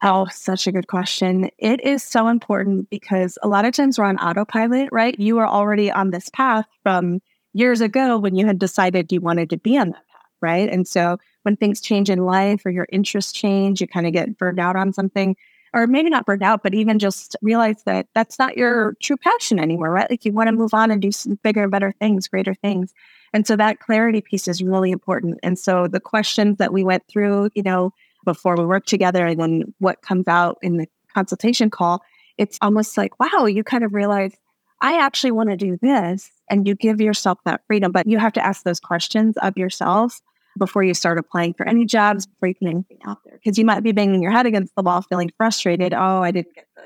Oh, 0.02 0.26
such 0.30 0.66
a 0.66 0.72
good 0.72 0.86
question. 0.86 1.50
It 1.58 1.80
is 1.82 2.02
so 2.02 2.28
important 2.28 2.88
because 2.88 3.38
a 3.42 3.48
lot 3.48 3.66
of 3.66 3.74
times 3.74 3.98
we're 3.98 4.06
on 4.06 4.18
autopilot, 4.18 4.88
right? 4.92 5.18
You 5.18 5.38
are 5.38 5.46
already 5.46 5.90
on 5.90 6.10
this 6.10 6.30
path 6.30 6.66
from 6.82 7.20
years 7.52 7.80
ago 7.80 8.18
when 8.18 8.34
you 8.34 8.46
had 8.46 8.58
decided 8.58 9.12
you 9.12 9.20
wanted 9.20 9.50
to 9.50 9.58
be 9.58 9.76
on 9.76 9.90
that 9.90 10.09
right? 10.40 10.68
And 10.68 10.86
so 10.86 11.18
when 11.42 11.56
things 11.56 11.80
change 11.80 12.10
in 12.10 12.24
life 12.24 12.64
or 12.64 12.70
your 12.70 12.86
interests 12.92 13.32
change, 13.32 13.80
you 13.80 13.86
kind 13.86 14.06
of 14.06 14.12
get 14.12 14.36
burned 14.38 14.60
out 14.60 14.76
on 14.76 14.92
something, 14.92 15.36
or 15.72 15.86
maybe 15.86 16.10
not 16.10 16.26
burned 16.26 16.42
out, 16.42 16.62
but 16.62 16.74
even 16.74 16.98
just 16.98 17.36
realize 17.42 17.82
that 17.84 18.08
that's 18.14 18.38
not 18.38 18.56
your 18.56 18.94
true 19.00 19.16
passion 19.16 19.58
anymore, 19.58 19.90
right? 19.90 20.10
Like 20.10 20.24
you 20.24 20.32
want 20.32 20.48
to 20.48 20.52
move 20.52 20.74
on 20.74 20.90
and 20.90 21.00
do 21.00 21.12
some 21.12 21.38
bigger 21.42 21.62
and 21.62 21.70
better 21.70 21.92
things, 21.92 22.28
greater 22.28 22.54
things. 22.54 22.92
And 23.32 23.46
so 23.46 23.56
that 23.56 23.78
clarity 23.80 24.20
piece 24.20 24.48
is 24.48 24.62
really 24.62 24.90
important. 24.90 25.38
And 25.42 25.58
so 25.58 25.86
the 25.86 26.00
questions 26.00 26.58
that 26.58 26.72
we 26.72 26.82
went 26.82 27.06
through, 27.06 27.50
you 27.54 27.62
know, 27.62 27.92
before 28.24 28.56
we 28.56 28.66
work 28.66 28.86
together 28.86 29.24
and 29.26 29.40
then 29.40 29.74
what 29.78 30.02
comes 30.02 30.26
out 30.28 30.58
in 30.62 30.76
the 30.76 30.88
consultation 31.14 31.70
call, 31.70 32.02
it's 32.36 32.58
almost 32.60 32.96
like, 32.98 33.18
wow, 33.20 33.46
you 33.46 33.62
kind 33.62 33.84
of 33.84 33.94
realize 33.94 34.34
I 34.80 34.98
actually 34.98 35.32
want 35.32 35.50
to 35.50 35.56
do 35.56 35.78
this. 35.80 36.30
And 36.50 36.66
you 36.66 36.74
give 36.74 37.00
yourself 37.00 37.38
that 37.44 37.62
freedom, 37.66 37.92
but 37.92 38.06
you 38.06 38.18
have 38.18 38.32
to 38.32 38.44
ask 38.44 38.64
those 38.64 38.80
questions 38.80 39.36
of 39.36 39.56
yourself 39.56 40.20
before 40.60 40.84
you 40.84 40.94
start 40.94 41.18
applying 41.18 41.54
for 41.54 41.66
any 41.66 41.84
jobs, 41.84 42.26
before 42.26 42.48
you 42.48 42.54
put 42.54 42.68
anything 42.68 42.98
out 43.04 43.18
there. 43.24 43.40
Because 43.42 43.58
you 43.58 43.64
might 43.64 43.82
be 43.82 43.90
banging 43.90 44.22
your 44.22 44.30
head 44.30 44.46
against 44.46 44.72
the 44.76 44.82
wall, 44.82 45.02
feeling 45.02 45.32
frustrated. 45.36 45.92
Oh, 45.92 46.22
I 46.22 46.30
didn't 46.30 46.54
get 46.54 46.68
the 46.76 46.82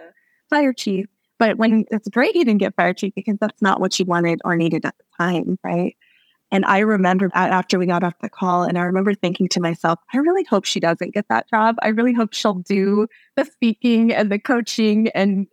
fire 0.48 0.72
chief. 0.72 1.04
But 1.38 1.58
when 1.58 1.84
it's 1.90 2.08
great 2.08 2.34
you 2.34 2.44
didn't 2.44 2.60
get 2.60 2.74
fire 2.76 2.94
chief 2.94 3.12
because 3.14 3.36
that's 3.38 3.60
not 3.60 3.80
what 3.80 3.98
you 3.98 4.06
wanted 4.06 4.40
or 4.44 4.56
needed 4.56 4.86
at 4.86 4.94
the 4.96 5.04
time, 5.18 5.58
right? 5.62 5.94
And 6.50 6.64
I 6.64 6.78
remember 6.78 7.30
after 7.34 7.78
we 7.78 7.86
got 7.86 8.04
off 8.04 8.14
the 8.22 8.28
call, 8.28 8.62
and 8.62 8.78
I 8.78 8.82
remember 8.82 9.12
thinking 9.12 9.48
to 9.48 9.60
myself, 9.60 9.98
I 10.12 10.18
really 10.18 10.44
hope 10.44 10.64
she 10.64 10.78
doesn't 10.78 11.12
get 11.12 11.26
that 11.28 11.50
job. 11.50 11.74
I 11.82 11.88
really 11.88 12.12
hope 12.12 12.32
she'll 12.32 12.54
do 12.54 13.08
the 13.36 13.44
speaking 13.44 14.14
and 14.14 14.30
the 14.30 14.38
coaching 14.38 15.08
and 15.16 15.48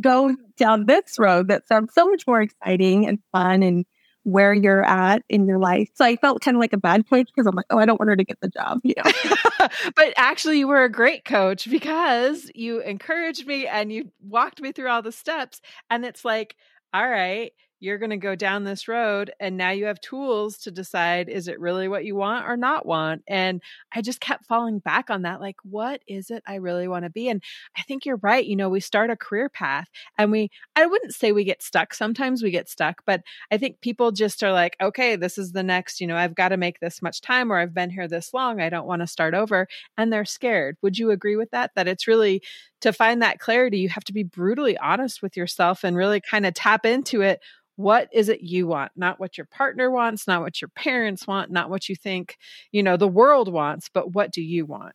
go 0.00 0.34
down 0.56 0.86
this 0.86 1.18
road 1.18 1.48
that 1.48 1.68
sounds 1.68 1.92
so 1.92 2.08
much 2.08 2.26
more 2.26 2.40
exciting 2.40 3.06
and 3.06 3.18
fun 3.32 3.62
and 3.62 3.84
where 4.26 4.52
you're 4.52 4.84
at 4.84 5.22
in 5.28 5.46
your 5.46 5.60
life. 5.60 5.88
So 5.94 6.04
I 6.04 6.16
felt 6.16 6.42
kind 6.42 6.56
of 6.56 6.60
like 6.60 6.72
a 6.72 6.78
bad 6.78 7.08
coach 7.08 7.28
because 7.32 7.46
I'm 7.46 7.54
like, 7.54 7.66
oh, 7.70 7.78
I 7.78 7.86
don't 7.86 8.00
want 8.00 8.08
her 8.08 8.16
to 8.16 8.24
get 8.24 8.40
the 8.40 8.48
job. 8.48 8.80
You 8.82 8.94
know? 8.96 9.68
but 9.94 10.14
actually, 10.16 10.58
you 10.58 10.66
were 10.66 10.82
a 10.82 10.90
great 10.90 11.24
coach 11.24 11.70
because 11.70 12.50
you 12.52 12.80
encouraged 12.80 13.46
me 13.46 13.68
and 13.68 13.92
you 13.92 14.10
walked 14.20 14.60
me 14.60 14.72
through 14.72 14.88
all 14.88 15.00
the 15.00 15.12
steps. 15.12 15.60
And 15.90 16.04
it's 16.04 16.24
like, 16.24 16.56
all 16.92 17.08
right, 17.08 17.52
you're 17.86 17.98
going 17.98 18.10
to 18.10 18.16
go 18.16 18.34
down 18.34 18.64
this 18.64 18.88
road 18.88 19.32
and 19.40 19.56
now 19.56 19.70
you 19.70 19.86
have 19.86 20.00
tools 20.00 20.58
to 20.58 20.70
decide 20.70 21.28
is 21.28 21.48
it 21.48 21.60
really 21.60 21.88
what 21.88 22.04
you 22.04 22.16
want 22.16 22.46
or 22.46 22.56
not 22.56 22.84
want? 22.84 23.22
And 23.26 23.62
i 23.92 24.02
just 24.02 24.20
kept 24.20 24.46
falling 24.46 24.78
back 24.78 25.10
on 25.10 25.22
that 25.22 25.40
like 25.40 25.56
what 25.62 26.02
is 26.06 26.30
it 26.30 26.42
i 26.46 26.56
really 26.56 26.88
want 26.88 27.04
to 27.04 27.10
be? 27.10 27.28
And 27.28 27.42
i 27.76 27.82
think 27.82 28.04
you're 28.04 28.16
right 28.16 28.44
you 28.44 28.56
know 28.56 28.68
we 28.68 28.80
start 28.80 29.10
a 29.10 29.16
career 29.16 29.48
path 29.48 29.88
and 30.18 30.30
we 30.30 30.50
i 30.74 30.84
wouldn't 30.86 31.14
say 31.14 31.32
we 31.32 31.44
get 31.44 31.62
stuck 31.62 31.94
sometimes 31.94 32.42
we 32.42 32.50
get 32.50 32.68
stuck 32.68 33.02
but 33.06 33.22
i 33.50 33.56
think 33.56 33.80
people 33.80 34.12
just 34.12 34.42
are 34.42 34.52
like 34.52 34.76
okay 34.80 35.16
this 35.16 35.38
is 35.38 35.52
the 35.52 35.62
next 35.62 36.00
you 36.00 36.06
know 36.06 36.16
i've 36.16 36.34
got 36.34 36.48
to 36.48 36.56
make 36.56 36.80
this 36.80 37.00
much 37.00 37.20
time 37.20 37.52
or 37.52 37.58
i've 37.58 37.74
been 37.74 37.90
here 37.90 38.08
this 38.08 38.34
long 38.34 38.60
i 38.60 38.68
don't 38.68 38.86
want 38.86 39.00
to 39.00 39.06
start 39.06 39.34
over 39.34 39.66
and 39.96 40.12
they're 40.12 40.24
scared. 40.24 40.76
Would 40.82 40.98
you 40.98 41.10
agree 41.10 41.36
with 41.36 41.50
that? 41.50 41.72
That 41.74 41.88
it's 41.88 42.06
really 42.06 42.42
to 42.80 42.92
find 42.92 43.22
that 43.22 43.38
clarity 43.38 43.78
you 43.78 43.88
have 43.88 44.04
to 44.04 44.12
be 44.12 44.22
brutally 44.22 44.76
honest 44.78 45.22
with 45.22 45.36
yourself 45.36 45.84
and 45.84 45.96
really 45.96 46.20
kind 46.20 46.46
of 46.46 46.54
tap 46.54 46.86
into 46.86 47.22
it. 47.22 47.40
What 47.76 48.08
is 48.12 48.28
it 48.28 48.40
you 48.40 48.66
want? 48.66 48.92
Not 48.96 49.20
what 49.20 49.36
your 49.36 49.46
partner 49.46 49.90
wants 49.90 50.26
not 50.26 50.42
what 50.42 50.60
your 50.60 50.70
parents 50.74 51.26
want 51.26 51.50
not 51.50 51.70
what 51.70 51.88
you 51.88 51.96
think 51.96 52.36
you 52.72 52.82
know 52.82 52.96
the 52.96 53.08
world 53.08 53.52
wants 53.52 53.88
but 53.92 54.14
what 54.14 54.32
do 54.32 54.42
you 54.42 54.66
want? 54.66 54.94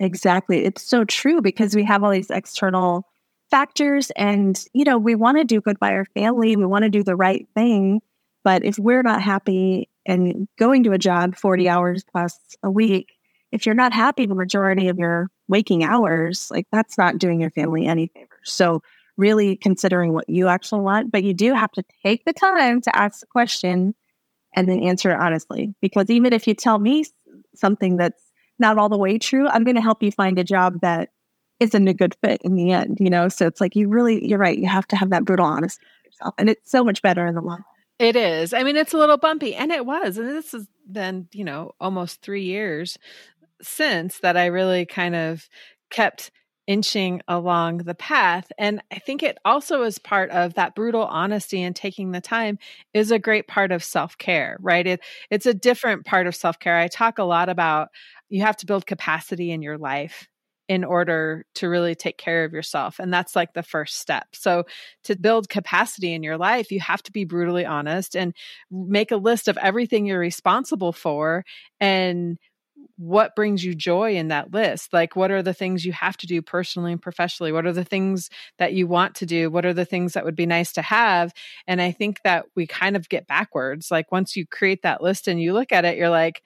Exactly 0.00 0.64
it's 0.64 0.82
so 0.82 1.04
true 1.04 1.40
because 1.40 1.74
we 1.74 1.84
have 1.84 2.04
all 2.04 2.10
these 2.10 2.30
external 2.30 3.04
factors 3.50 4.10
and 4.16 4.64
you 4.72 4.84
know 4.84 4.98
we 4.98 5.14
want 5.14 5.38
to 5.38 5.44
do 5.44 5.60
good 5.60 5.78
by 5.78 5.92
our 5.92 6.04
family 6.04 6.54
we 6.56 6.66
want 6.66 6.84
to 6.84 6.90
do 6.90 7.02
the 7.02 7.16
right 7.16 7.48
thing 7.54 8.00
but 8.44 8.64
if 8.64 8.78
we're 8.78 9.02
not 9.02 9.22
happy 9.22 9.88
and 10.06 10.48
going 10.58 10.82
to 10.84 10.92
a 10.92 10.98
job 10.98 11.36
40 11.36 11.68
hours 11.68 12.04
plus 12.10 12.38
a 12.62 12.70
week 12.70 13.17
if 13.52 13.64
you're 13.66 13.74
not 13.74 13.92
happy 13.92 14.26
the 14.26 14.34
majority 14.34 14.88
of 14.88 14.98
your 14.98 15.28
waking 15.48 15.84
hours 15.84 16.50
like 16.50 16.66
that's 16.70 16.98
not 16.98 17.18
doing 17.18 17.40
your 17.40 17.50
family 17.50 17.86
any 17.86 18.08
favors 18.08 18.28
so 18.44 18.82
really 19.18 19.56
considering 19.56 20.14
what 20.14 20.30
you 20.30 20.48
actually 20.48 20.80
want, 20.80 21.10
but 21.10 21.24
you 21.24 21.34
do 21.34 21.52
have 21.52 21.72
to 21.72 21.84
take 22.02 22.24
the 22.24 22.32
time 22.32 22.80
to 22.80 22.96
ask 22.96 23.20
the 23.20 23.26
question 23.26 23.94
and 24.54 24.68
then 24.68 24.80
answer 24.80 25.10
it 25.10 25.20
honestly. 25.20 25.74
Because 25.82 26.08
even 26.08 26.32
if 26.32 26.46
you 26.46 26.54
tell 26.54 26.78
me 26.78 27.04
something 27.54 27.98
that's 27.98 28.22
not 28.58 28.78
all 28.78 28.88
the 28.88 28.96
way 28.96 29.18
true, 29.18 29.46
I'm 29.48 29.64
going 29.64 29.74
to 29.74 29.82
help 29.82 30.02
you 30.02 30.10
find 30.10 30.38
a 30.38 30.44
job 30.44 30.80
that 30.80 31.10
isn't 31.60 31.88
a 31.88 31.92
good 31.92 32.16
fit 32.22 32.40
in 32.42 32.54
the 32.54 32.70
end, 32.70 32.98
you 33.00 33.10
know? 33.10 33.28
So 33.28 33.46
it's 33.46 33.60
like 33.60 33.74
you 33.76 33.88
really, 33.88 34.26
you're 34.26 34.38
right. 34.38 34.56
You 34.56 34.68
have 34.68 34.86
to 34.88 34.96
have 34.96 35.10
that 35.10 35.24
brutal 35.24 35.46
honesty 35.46 35.84
with 36.04 36.12
yourself. 36.12 36.34
And 36.38 36.48
it's 36.48 36.70
so 36.70 36.84
much 36.84 37.02
better 37.02 37.26
in 37.26 37.34
the 37.34 37.40
long 37.40 37.58
run. 37.58 37.64
It 37.98 38.14
is. 38.14 38.54
I 38.54 38.62
mean, 38.62 38.76
it's 38.76 38.94
a 38.94 38.96
little 38.96 39.16
bumpy, 39.16 39.56
and 39.56 39.72
it 39.72 39.84
was. 39.84 40.18
And 40.18 40.28
this 40.28 40.52
has 40.52 40.68
been, 40.88 41.26
you 41.32 41.42
know, 41.42 41.72
almost 41.80 42.22
three 42.22 42.44
years 42.44 42.96
since 43.62 44.18
that 44.20 44.36
I 44.36 44.46
really 44.46 44.86
kind 44.86 45.14
of 45.14 45.48
kept 45.90 46.30
inching 46.68 47.22
along 47.26 47.78
the 47.78 47.94
path. 47.94 48.52
And 48.58 48.82
I 48.92 48.98
think 48.98 49.22
it 49.22 49.38
also 49.44 49.82
is 49.82 49.98
part 49.98 50.30
of 50.30 50.54
that 50.54 50.74
brutal 50.74 51.04
honesty 51.04 51.62
and 51.62 51.74
taking 51.74 52.10
the 52.10 52.20
time 52.20 52.58
is 52.92 53.10
a 53.10 53.18
great 53.18 53.48
part 53.48 53.72
of 53.72 53.82
self 53.82 54.18
care, 54.18 54.58
right? 54.60 54.86
It, 54.86 55.00
it's 55.30 55.46
a 55.46 55.54
different 55.54 56.04
part 56.04 56.26
of 56.26 56.36
self 56.36 56.58
care. 56.58 56.76
I 56.76 56.88
talk 56.88 57.18
a 57.18 57.24
lot 57.24 57.48
about 57.48 57.88
you 58.28 58.42
have 58.42 58.58
to 58.58 58.66
build 58.66 58.86
capacity 58.86 59.50
in 59.50 59.62
your 59.62 59.78
life 59.78 60.28
in 60.68 60.84
order 60.84 61.46
to 61.54 61.66
really 61.66 61.94
take 61.94 62.18
care 62.18 62.44
of 62.44 62.52
yourself. 62.52 62.98
And 62.98 63.10
that's 63.10 63.34
like 63.34 63.54
the 63.54 63.62
first 63.62 63.96
step. 63.96 64.26
So, 64.34 64.64
to 65.04 65.16
build 65.16 65.48
capacity 65.48 66.12
in 66.12 66.22
your 66.22 66.36
life, 66.36 66.70
you 66.70 66.80
have 66.80 67.02
to 67.04 67.12
be 67.12 67.24
brutally 67.24 67.64
honest 67.64 68.14
and 68.14 68.34
make 68.70 69.10
a 69.10 69.16
list 69.16 69.48
of 69.48 69.56
everything 69.56 70.04
you're 70.04 70.18
responsible 70.18 70.92
for 70.92 71.46
and 71.80 72.38
what 72.96 73.36
brings 73.36 73.64
you 73.64 73.74
joy 73.74 74.16
in 74.16 74.28
that 74.28 74.52
list? 74.52 74.92
Like 74.92 75.14
what 75.14 75.30
are 75.30 75.42
the 75.42 75.54
things 75.54 75.84
you 75.84 75.92
have 75.92 76.16
to 76.18 76.26
do 76.26 76.42
personally 76.42 76.92
and 76.92 77.00
professionally? 77.00 77.52
What 77.52 77.66
are 77.66 77.72
the 77.72 77.84
things 77.84 78.28
that 78.58 78.72
you 78.72 78.86
want 78.86 79.14
to 79.16 79.26
do? 79.26 79.50
What 79.50 79.64
are 79.64 79.72
the 79.72 79.84
things 79.84 80.14
that 80.14 80.24
would 80.24 80.34
be 80.34 80.46
nice 80.46 80.72
to 80.72 80.82
have? 80.82 81.32
And 81.66 81.80
i 81.80 81.92
think 81.92 82.20
that 82.24 82.46
we 82.56 82.66
kind 82.66 82.96
of 82.96 83.08
get 83.08 83.26
backwards. 83.26 83.90
Like 83.90 84.10
once 84.10 84.36
you 84.36 84.46
create 84.46 84.82
that 84.82 85.02
list 85.02 85.28
and 85.28 85.40
you 85.40 85.52
look 85.52 85.72
at 85.72 85.84
it 85.84 85.96
you're 85.96 86.10
like 86.10 86.42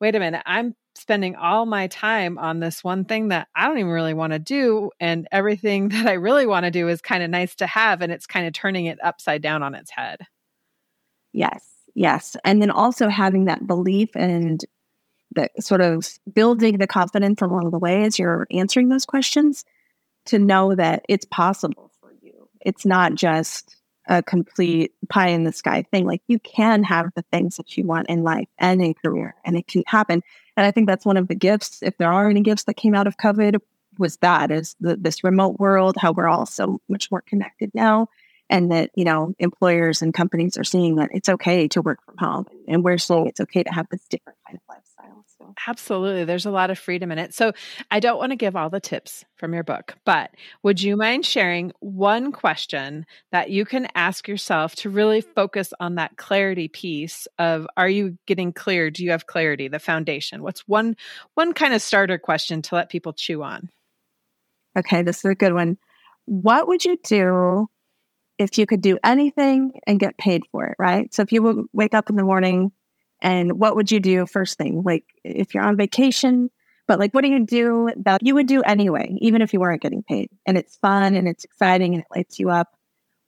wait 0.00 0.16
a 0.16 0.18
minute 0.18 0.42
i'm 0.44 0.74
spending 0.96 1.34
all 1.36 1.66
my 1.66 1.86
time 1.86 2.36
on 2.38 2.60
this 2.60 2.82
one 2.84 3.04
thing 3.04 3.28
that 3.28 3.48
i 3.54 3.66
don't 3.66 3.78
even 3.78 3.90
really 3.90 4.14
want 4.14 4.32
to 4.32 4.38
do 4.38 4.90
and 5.00 5.26
everything 5.32 5.88
that 5.90 6.06
i 6.06 6.12
really 6.12 6.46
want 6.46 6.64
to 6.64 6.70
do 6.70 6.88
is 6.88 7.00
kind 7.00 7.22
of 7.22 7.30
nice 7.30 7.54
to 7.54 7.66
have 7.66 8.02
and 8.02 8.12
it's 8.12 8.26
kind 8.26 8.46
of 8.46 8.52
turning 8.52 8.86
it 8.86 8.98
upside 9.02 9.42
down 9.42 9.62
on 9.62 9.74
its 9.74 9.90
head. 9.90 10.18
Yes 11.32 11.74
yes. 11.94 12.36
And 12.44 12.60
then 12.60 12.70
also 12.70 13.08
having 13.08 13.46
that 13.46 13.66
belief 13.66 14.10
and 14.14 14.60
the 15.34 15.48
sort 15.60 15.80
of 15.80 16.08
building 16.32 16.78
the 16.78 16.86
confidence 16.86 17.40
along 17.42 17.70
the 17.70 17.78
way 17.78 18.04
as 18.04 18.18
you're 18.18 18.46
answering 18.50 18.88
those 18.88 19.06
questions 19.06 19.64
to 20.26 20.38
know 20.38 20.74
that 20.74 21.04
it's 21.08 21.26
possible 21.26 21.90
for 22.00 22.12
you. 22.22 22.48
It's 22.60 22.86
not 22.86 23.14
just 23.14 23.76
a 24.06 24.22
complete 24.22 24.92
pie 25.08 25.28
in 25.28 25.44
the 25.44 25.52
sky 25.52 25.82
thing. 25.90 26.06
Like 26.06 26.22
you 26.26 26.38
can 26.38 26.82
have 26.84 27.10
the 27.14 27.24
things 27.32 27.56
that 27.56 27.76
you 27.76 27.84
want 27.84 28.08
in 28.08 28.22
life 28.22 28.48
and 28.58 28.82
in 28.82 28.94
career, 28.94 29.34
and 29.44 29.56
it 29.56 29.66
can 29.66 29.82
happen. 29.86 30.22
And 30.56 30.66
I 30.66 30.70
think 30.70 30.86
that's 30.86 31.06
one 31.06 31.16
of 31.16 31.28
the 31.28 31.34
gifts, 31.34 31.82
if 31.82 31.96
there 31.96 32.12
are 32.12 32.28
any 32.28 32.40
gifts 32.40 32.64
that 32.64 32.74
came 32.74 32.94
out 32.94 33.06
of 33.06 33.16
COVID, 33.16 33.58
was 33.98 34.16
that 34.18 34.50
is 34.50 34.76
the, 34.80 34.96
this 34.96 35.24
remote 35.24 35.58
world, 35.58 35.96
how 35.98 36.12
we're 36.12 36.28
all 36.28 36.46
so 36.46 36.80
much 36.88 37.10
more 37.10 37.22
connected 37.22 37.70
now. 37.74 38.08
And 38.50 38.70
that, 38.72 38.90
you 38.94 39.04
know, 39.04 39.34
employers 39.38 40.02
and 40.02 40.12
companies 40.12 40.58
are 40.58 40.64
seeing 40.64 40.96
that 40.96 41.08
it's 41.14 41.30
okay 41.30 41.66
to 41.68 41.80
work 41.80 42.04
from 42.04 42.18
home. 42.18 42.46
And 42.68 42.84
we're 42.84 42.98
seeing 42.98 43.26
it's 43.26 43.40
okay 43.40 43.62
to 43.62 43.72
have 43.72 43.86
this 43.90 44.02
different 44.10 44.38
kind 44.46 44.58
of 44.58 44.74
life. 44.74 44.83
Absolutely. 45.66 46.24
There's 46.24 46.46
a 46.46 46.50
lot 46.50 46.70
of 46.70 46.78
freedom 46.78 47.10
in 47.12 47.18
it. 47.18 47.34
So 47.34 47.52
I 47.90 48.00
don't 48.00 48.18
want 48.18 48.30
to 48.30 48.36
give 48.36 48.56
all 48.56 48.70
the 48.70 48.80
tips 48.80 49.24
from 49.36 49.54
your 49.54 49.62
book, 49.62 49.94
but 50.04 50.30
would 50.62 50.82
you 50.82 50.96
mind 50.96 51.26
sharing 51.26 51.72
one 51.80 52.32
question 52.32 53.06
that 53.32 53.50
you 53.50 53.64
can 53.64 53.88
ask 53.94 54.28
yourself 54.28 54.74
to 54.76 54.90
really 54.90 55.20
focus 55.20 55.72
on 55.80 55.96
that 55.96 56.16
clarity 56.16 56.68
piece 56.68 57.26
of 57.38 57.66
are 57.76 57.88
you 57.88 58.18
getting 58.26 58.52
clear? 58.52 58.90
Do 58.90 59.04
you 59.04 59.10
have 59.10 59.26
clarity, 59.26 59.68
the 59.68 59.78
foundation? 59.78 60.42
What's 60.42 60.66
one 60.66 60.96
one 61.34 61.52
kind 61.52 61.74
of 61.74 61.82
starter 61.82 62.18
question 62.18 62.62
to 62.62 62.74
let 62.74 62.88
people 62.88 63.12
chew 63.12 63.42
on? 63.42 63.68
Okay, 64.76 65.02
this 65.02 65.18
is 65.18 65.30
a 65.30 65.34
good 65.34 65.52
one. 65.54 65.78
What 66.26 66.68
would 66.68 66.84
you 66.84 66.98
do 67.04 67.68
if 68.38 68.58
you 68.58 68.66
could 68.66 68.80
do 68.80 68.98
anything 69.04 69.72
and 69.86 70.00
get 70.00 70.18
paid 70.18 70.42
for 70.50 70.66
it, 70.66 70.76
right? 70.78 71.12
So 71.14 71.22
if 71.22 71.32
you 71.32 71.42
would 71.42 71.66
wake 71.72 71.94
up 71.94 72.10
in 72.10 72.16
the 72.16 72.24
morning 72.24 72.72
and 73.20 73.58
what 73.58 73.76
would 73.76 73.90
you 73.90 74.00
do 74.00 74.26
first 74.26 74.58
thing? 74.58 74.82
Like 74.84 75.04
if 75.24 75.54
you're 75.54 75.64
on 75.64 75.76
vacation, 75.76 76.50
but 76.86 76.98
like 76.98 77.12
what 77.12 77.22
do 77.22 77.30
you 77.30 77.44
do 77.44 77.90
that 77.96 78.24
you 78.24 78.34
would 78.34 78.46
do 78.46 78.62
anyway, 78.62 79.16
even 79.20 79.42
if 79.42 79.52
you 79.52 79.60
weren't 79.60 79.82
getting 79.82 80.02
paid? 80.02 80.30
And 80.46 80.58
it's 80.58 80.76
fun 80.76 81.14
and 81.14 81.28
it's 81.28 81.44
exciting 81.44 81.94
and 81.94 82.02
it 82.02 82.08
lights 82.14 82.38
you 82.38 82.50
up. 82.50 82.68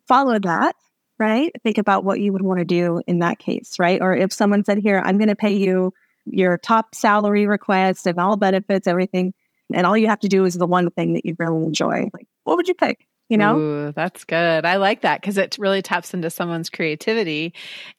Follow 0.06 0.38
that, 0.38 0.76
right? 1.18 1.52
Think 1.62 1.78
about 1.78 2.04
what 2.04 2.20
you 2.20 2.32
would 2.32 2.42
want 2.42 2.58
to 2.58 2.64
do 2.64 3.02
in 3.06 3.20
that 3.20 3.38
case, 3.38 3.78
right? 3.78 4.00
Or 4.00 4.14
if 4.14 4.32
someone 4.32 4.64
said, 4.64 4.78
Here, 4.78 5.02
I'm 5.04 5.18
going 5.18 5.28
to 5.28 5.36
pay 5.36 5.56
you 5.56 5.92
your 6.26 6.58
top 6.58 6.94
salary 6.94 7.46
request 7.46 8.06
and 8.06 8.18
all 8.18 8.36
benefits, 8.36 8.86
everything. 8.86 9.32
And 9.72 9.86
all 9.86 9.96
you 9.96 10.08
have 10.08 10.20
to 10.20 10.28
do 10.28 10.44
is 10.44 10.54
the 10.54 10.66
one 10.66 10.90
thing 10.90 11.14
that 11.14 11.24
you 11.24 11.34
really 11.38 11.64
enjoy. 11.64 12.08
Like, 12.12 12.26
what 12.44 12.56
would 12.56 12.68
you 12.68 12.74
pick? 12.74 13.05
You 13.28 13.36
know? 13.36 13.58
Ooh, 13.58 13.92
that's 13.92 14.24
good. 14.24 14.64
I 14.64 14.76
like 14.76 15.00
that 15.02 15.20
because 15.20 15.36
it 15.36 15.56
really 15.58 15.82
taps 15.82 16.14
into 16.14 16.30
someone's 16.30 16.70
creativity. 16.70 17.54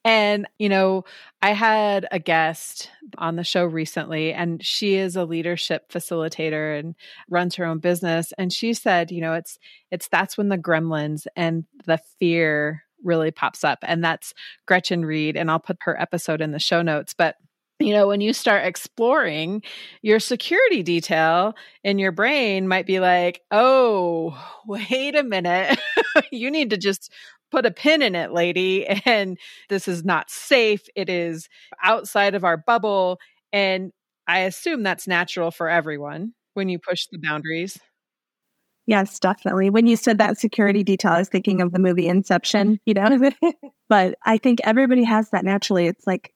And 0.05 0.47
you 0.57 0.69
know 0.69 1.03
i 1.41 1.51
had 1.51 2.07
a 2.11 2.17
guest 2.17 2.89
on 3.19 3.35
the 3.35 3.43
show 3.43 3.63
recently 3.63 4.33
and 4.33 4.65
she 4.65 4.95
is 4.95 5.15
a 5.15 5.25
leadership 5.25 5.91
facilitator 5.91 6.79
and 6.79 6.95
runs 7.29 7.55
her 7.55 7.65
own 7.65 7.79
business. 7.79 8.33
And 8.37 8.51
she 8.51 8.73
said 8.73 9.11
you 9.11 9.21
know 9.21 9.33
it's 9.33 9.59
it's 9.91 10.07
that's 10.07 10.37
when 10.37 10.49
the 10.49 10.57
gremlins 10.57 11.27
and 11.35 11.65
the 11.85 11.99
fear 12.19 12.83
really 13.03 13.31
pops 13.31 13.63
up. 13.63 13.79
And 13.83 14.03
that's 14.03 14.33
gretchen 14.65 15.05
reed 15.05 15.35
and 15.35 15.51
i'll 15.51 15.59
put 15.59 15.77
her 15.81 15.99
episode 15.99 16.41
in 16.41 16.51
the 16.51 16.59
show 16.59 16.81
notes. 16.81 17.13
But 17.13 17.35
you 17.79 17.93
know, 17.93 18.07
when 18.07 18.21
you 18.21 18.33
start 18.33 18.65
exploring 18.65 19.61
your 20.01 20.19
security 20.19 20.81
detail 20.81 21.55
in 21.83 21.99
your 21.99 22.11
brain 22.11 22.67
might 22.67 22.85
be 22.85 22.99
like, 22.99 23.41
oh, 23.51 24.37
wait 24.67 25.15
a 25.15 25.23
minute. 25.23 25.79
you 26.31 26.49
need 26.49 26.69
to 26.71 26.77
just 26.77 27.11
put 27.51 27.65
a 27.65 27.71
pin 27.71 28.01
in 28.01 28.15
it, 28.15 28.33
lady. 28.33 28.85
And 29.05 29.37
this 29.69 29.87
is 29.87 30.03
not 30.03 30.29
safe. 30.29 30.87
It 30.95 31.09
is 31.09 31.47
outside 31.83 32.35
of 32.35 32.43
our 32.43 32.57
bubble. 32.57 33.19
And 33.53 33.91
I 34.27 34.39
assume 34.39 34.83
that's 34.83 35.07
natural 35.07 35.51
for 35.51 35.69
everyone 35.69 36.33
when 36.55 36.69
you 36.69 36.79
push 36.79 37.07
the 37.11 37.19
boundaries. 37.19 37.77
Yes, 38.87 39.19
definitely. 39.19 39.69
When 39.69 39.85
you 39.85 39.97
said 39.97 40.17
that 40.17 40.39
security 40.39 40.83
detail, 40.83 41.11
I 41.11 41.19
was 41.19 41.29
thinking 41.29 41.61
of 41.61 41.73
the 41.73 41.79
movie 41.79 42.07
Inception, 42.07 42.79
you 42.85 42.93
know? 42.93 43.31
but 43.89 44.15
I 44.25 44.37
think 44.37 44.59
everybody 44.63 45.03
has 45.03 45.29
that 45.31 45.43
naturally. 45.43 45.87
It's 45.87 46.07
like 46.07 46.33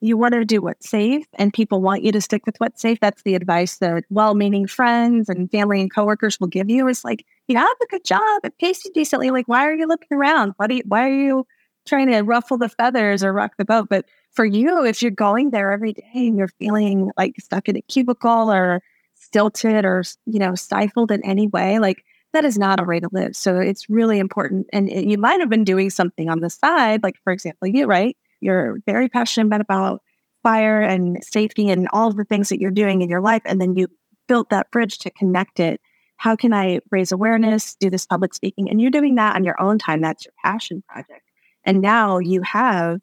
you 0.00 0.16
want 0.16 0.32
to 0.34 0.44
do 0.44 0.62
what's 0.62 0.88
safe 0.88 1.26
and 1.34 1.52
people 1.52 1.82
want 1.82 2.02
you 2.02 2.10
to 2.12 2.20
stick 2.20 2.46
with 2.46 2.56
what's 2.58 2.80
safe. 2.80 2.98
That's 3.00 3.22
the 3.22 3.34
advice 3.34 3.78
that 3.78 4.04
well 4.10 4.34
meaning 4.34 4.66
friends 4.66 5.28
and 5.28 5.50
family 5.50 5.80
and 5.80 5.92
coworkers 5.92 6.40
will 6.40 6.48
give 6.48 6.70
you 6.70 6.88
is 6.88 7.04
like, 7.04 7.26
you 7.48 7.56
have 7.56 7.68
a 7.82 7.86
good 7.86 8.04
job, 8.04 8.40
it 8.44 8.56
pays 8.58 8.84
you 8.84 8.90
decently. 8.92 9.30
Like, 9.30 9.46
why 9.46 9.66
are 9.66 9.74
you 9.74 9.86
looking 9.86 10.16
around? 10.16 10.54
Why, 10.56 10.66
do 10.66 10.76
you, 10.76 10.82
why 10.86 11.06
are 11.08 11.14
you 11.14 11.46
trying 11.86 12.08
to 12.08 12.20
ruffle 12.22 12.56
the 12.56 12.68
feathers 12.68 13.22
or 13.22 13.32
rock 13.32 13.52
the 13.58 13.64
boat? 13.64 13.88
But 13.90 14.06
for 14.30 14.44
you, 14.44 14.84
if 14.84 15.02
you're 15.02 15.10
going 15.10 15.50
there 15.50 15.72
every 15.72 15.92
day 15.92 16.08
and 16.14 16.36
you're 16.38 16.48
feeling 16.48 17.10
like 17.18 17.34
stuck 17.38 17.68
in 17.68 17.76
a 17.76 17.82
cubicle 17.82 18.50
or 18.50 18.82
stilted 19.16 19.84
or, 19.84 20.02
you 20.24 20.38
know, 20.38 20.54
stifled 20.54 21.10
in 21.10 21.22
any 21.24 21.46
way, 21.48 21.78
like 21.78 22.04
that 22.32 22.44
is 22.44 22.56
not 22.56 22.80
a 22.80 22.84
way 22.84 23.00
to 23.00 23.08
live. 23.12 23.34
So 23.34 23.58
it's 23.58 23.90
really 23.90 24.18
important. 24.18 24.66
And 24.72 24.88
you 24.90 25.18
might 25.18 25.40
have 25.40 25.50
been 25.50 25.64
doing 25.64 25.90
something 25.90 26.30
on 26.30 26.40
the 26.40 26.48
side, 26.48 27.02
like, 27.02 27.16
for 27.24 27.32
example, 27.32 27.68
you, 27.68 27.86
right? 27.86 28.16
You're 28.40 28.78
very 28.86 29.08
passionate 29.08 29.60
about 29.60 30.02
fire 30.42 30.80
and 30.80 31.22
safety 31.22 31.68
and 31.68 31.88
all 31.92 32.08
of 32.08 32.16
the 32.16 32.24
things 32.24 32.48
that 32.48 32.60
you're 32.60 32.70
doing 32.70 33.02
in 33.02 33.10
your 33.10 33.20
life. 33.20 33.42
And 33.44 33.60
then 33.60 33.76
you 33.76 33.88
built 34.26 34.50
that 34.50 34.70
bridge 34.70 34.98
to 34.98 35.10
connect 35.10 35.60
it. 35.60 35.80
How 36.16 36.36
can 36.36 36.52
I 36.52 36.80
raise 36.90 37.12
awareness, 37.12 37.74
do 37.76 37.90
this 37.90 38.06
public 38.06 38.34
speaking? 38.34 38.68
And 38.70 38.80
you're 38.80 38.90
doing 38.90 39.14
that 39.16 39.36
on 39.36 39.44
your 39.44 39.60
own 39.60 39.78
time. 39.78 40.00
That's 40.00 40.24
your 40.24 40.34
passion 40.44 40.82
project. 40.88 41.22
And 41.64 41.80
now 41.80 42.18
you 42.18 42.42
have, 42.42 43.00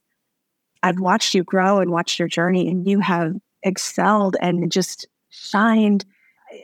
I've 0.84 1.00
watched 1.00 1.34
you 1.34 1.44
grow 1.44 1.80
and 1.80 1.92
watched 1.92 2.20
your 2.20 2.28
journey, 2.28 2.68
and 2.70 2.88
you 2.88 3.00
have 3.00 3.34
excelled 3.64 4.36
and 4.42 4.72
just 4.72 5.08
shined. 5.30 6.06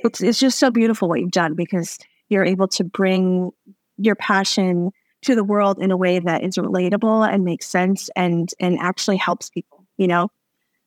It's, 0.04 0.22
it's 0.22 0.40
just 0.40 0.60
so 0.60 0.72
beautiful 0.72 1.10
what 1.10 1.20
you've 1.20 1.32
done 1.32 1.56
because 1.56 2.00
you're 2.30 2.46
able 2.46 2.68
to 2.70 2.84
bring 2.84 3.52
your 3.98 4.16
passion 4.16 4.92
to 5.24 5.36
the 5.36 5.44
world 5.44 5.80
in 5.80 5.92
a 5.92 5.98
way 5.98 6.20
that 6.20 6.44
is 6.44 6.56
relatable 6.56 7.28
and 7.28 7.44
makes 7.44 7.68
sense 7.68 8.10
and 8.16 8.52
and 8.60 8.78
actually 8.80 9.18
helps 9.18 9.50
people 9.50 9.86
you 9.98 10.08
know 10.08 10.30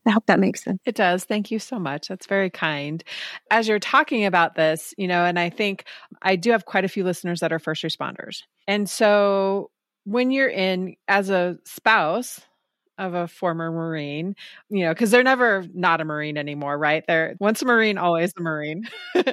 I 0.07 0.13
hope 0.13 0.27
that 0.27 0.39
makes 0.39 0.63
sense. 0.63 0.81
It 0.87 0.95
does. 0.95 1.25
Thank 1.25 1.51
you 1.51 1.59
so 1.59 1.81
much. 1.81 2.07
That's 2.07 2.27
very 2.27 2.49
kind. 2.49 3.03
As 3.51 3.67
you're 3.67 3.81
talking 3.81 4.25
about 4.25 4.55
this, 4.55 4.95
you 4.97 5.09
know, 5.09 5.25
and 5.25 5.37
I 5.37 5.51
think 5.51 5.85
I 6.23 6.37
do 6.37 6.53
have 6.53 6.65
quite 6.65 6.85
a 6.85 6.89
few 6.89 7.03
listeners 7.03 7.41
that 7.41 7.53
are 7.53 7.59
first 7.59 7.83
responders. 7.83 8.43
And 8.69 8.89
so 8.89 9.71
when 10.05 10.31
you're 10.31 10.49
in 10.49 10.95
as 11.09 11.29
a 11.29 11.59
spouse 11.65 12.41
of 12.99 13.15
a 13.15 13.27
former 13.27 13.71
Marine, 13.71 14.37
you 14.71 14.85
know, 14.85 14.93
because 14.93 15.11
they're 15.11 15.23
never 15.23 15.65
not 15.75 16.01
a 16.01 16.05
Marine 16.05 16.39
anymore, 16.39 16.79
right? 16.79 17.05
They're 17.07 17.37
once 17.41 17.61
a 17.63 17.67
Marine, 17.67 17.99
always 17.99 18.33
a 18.39 18.41
Marine. 18.41 18.89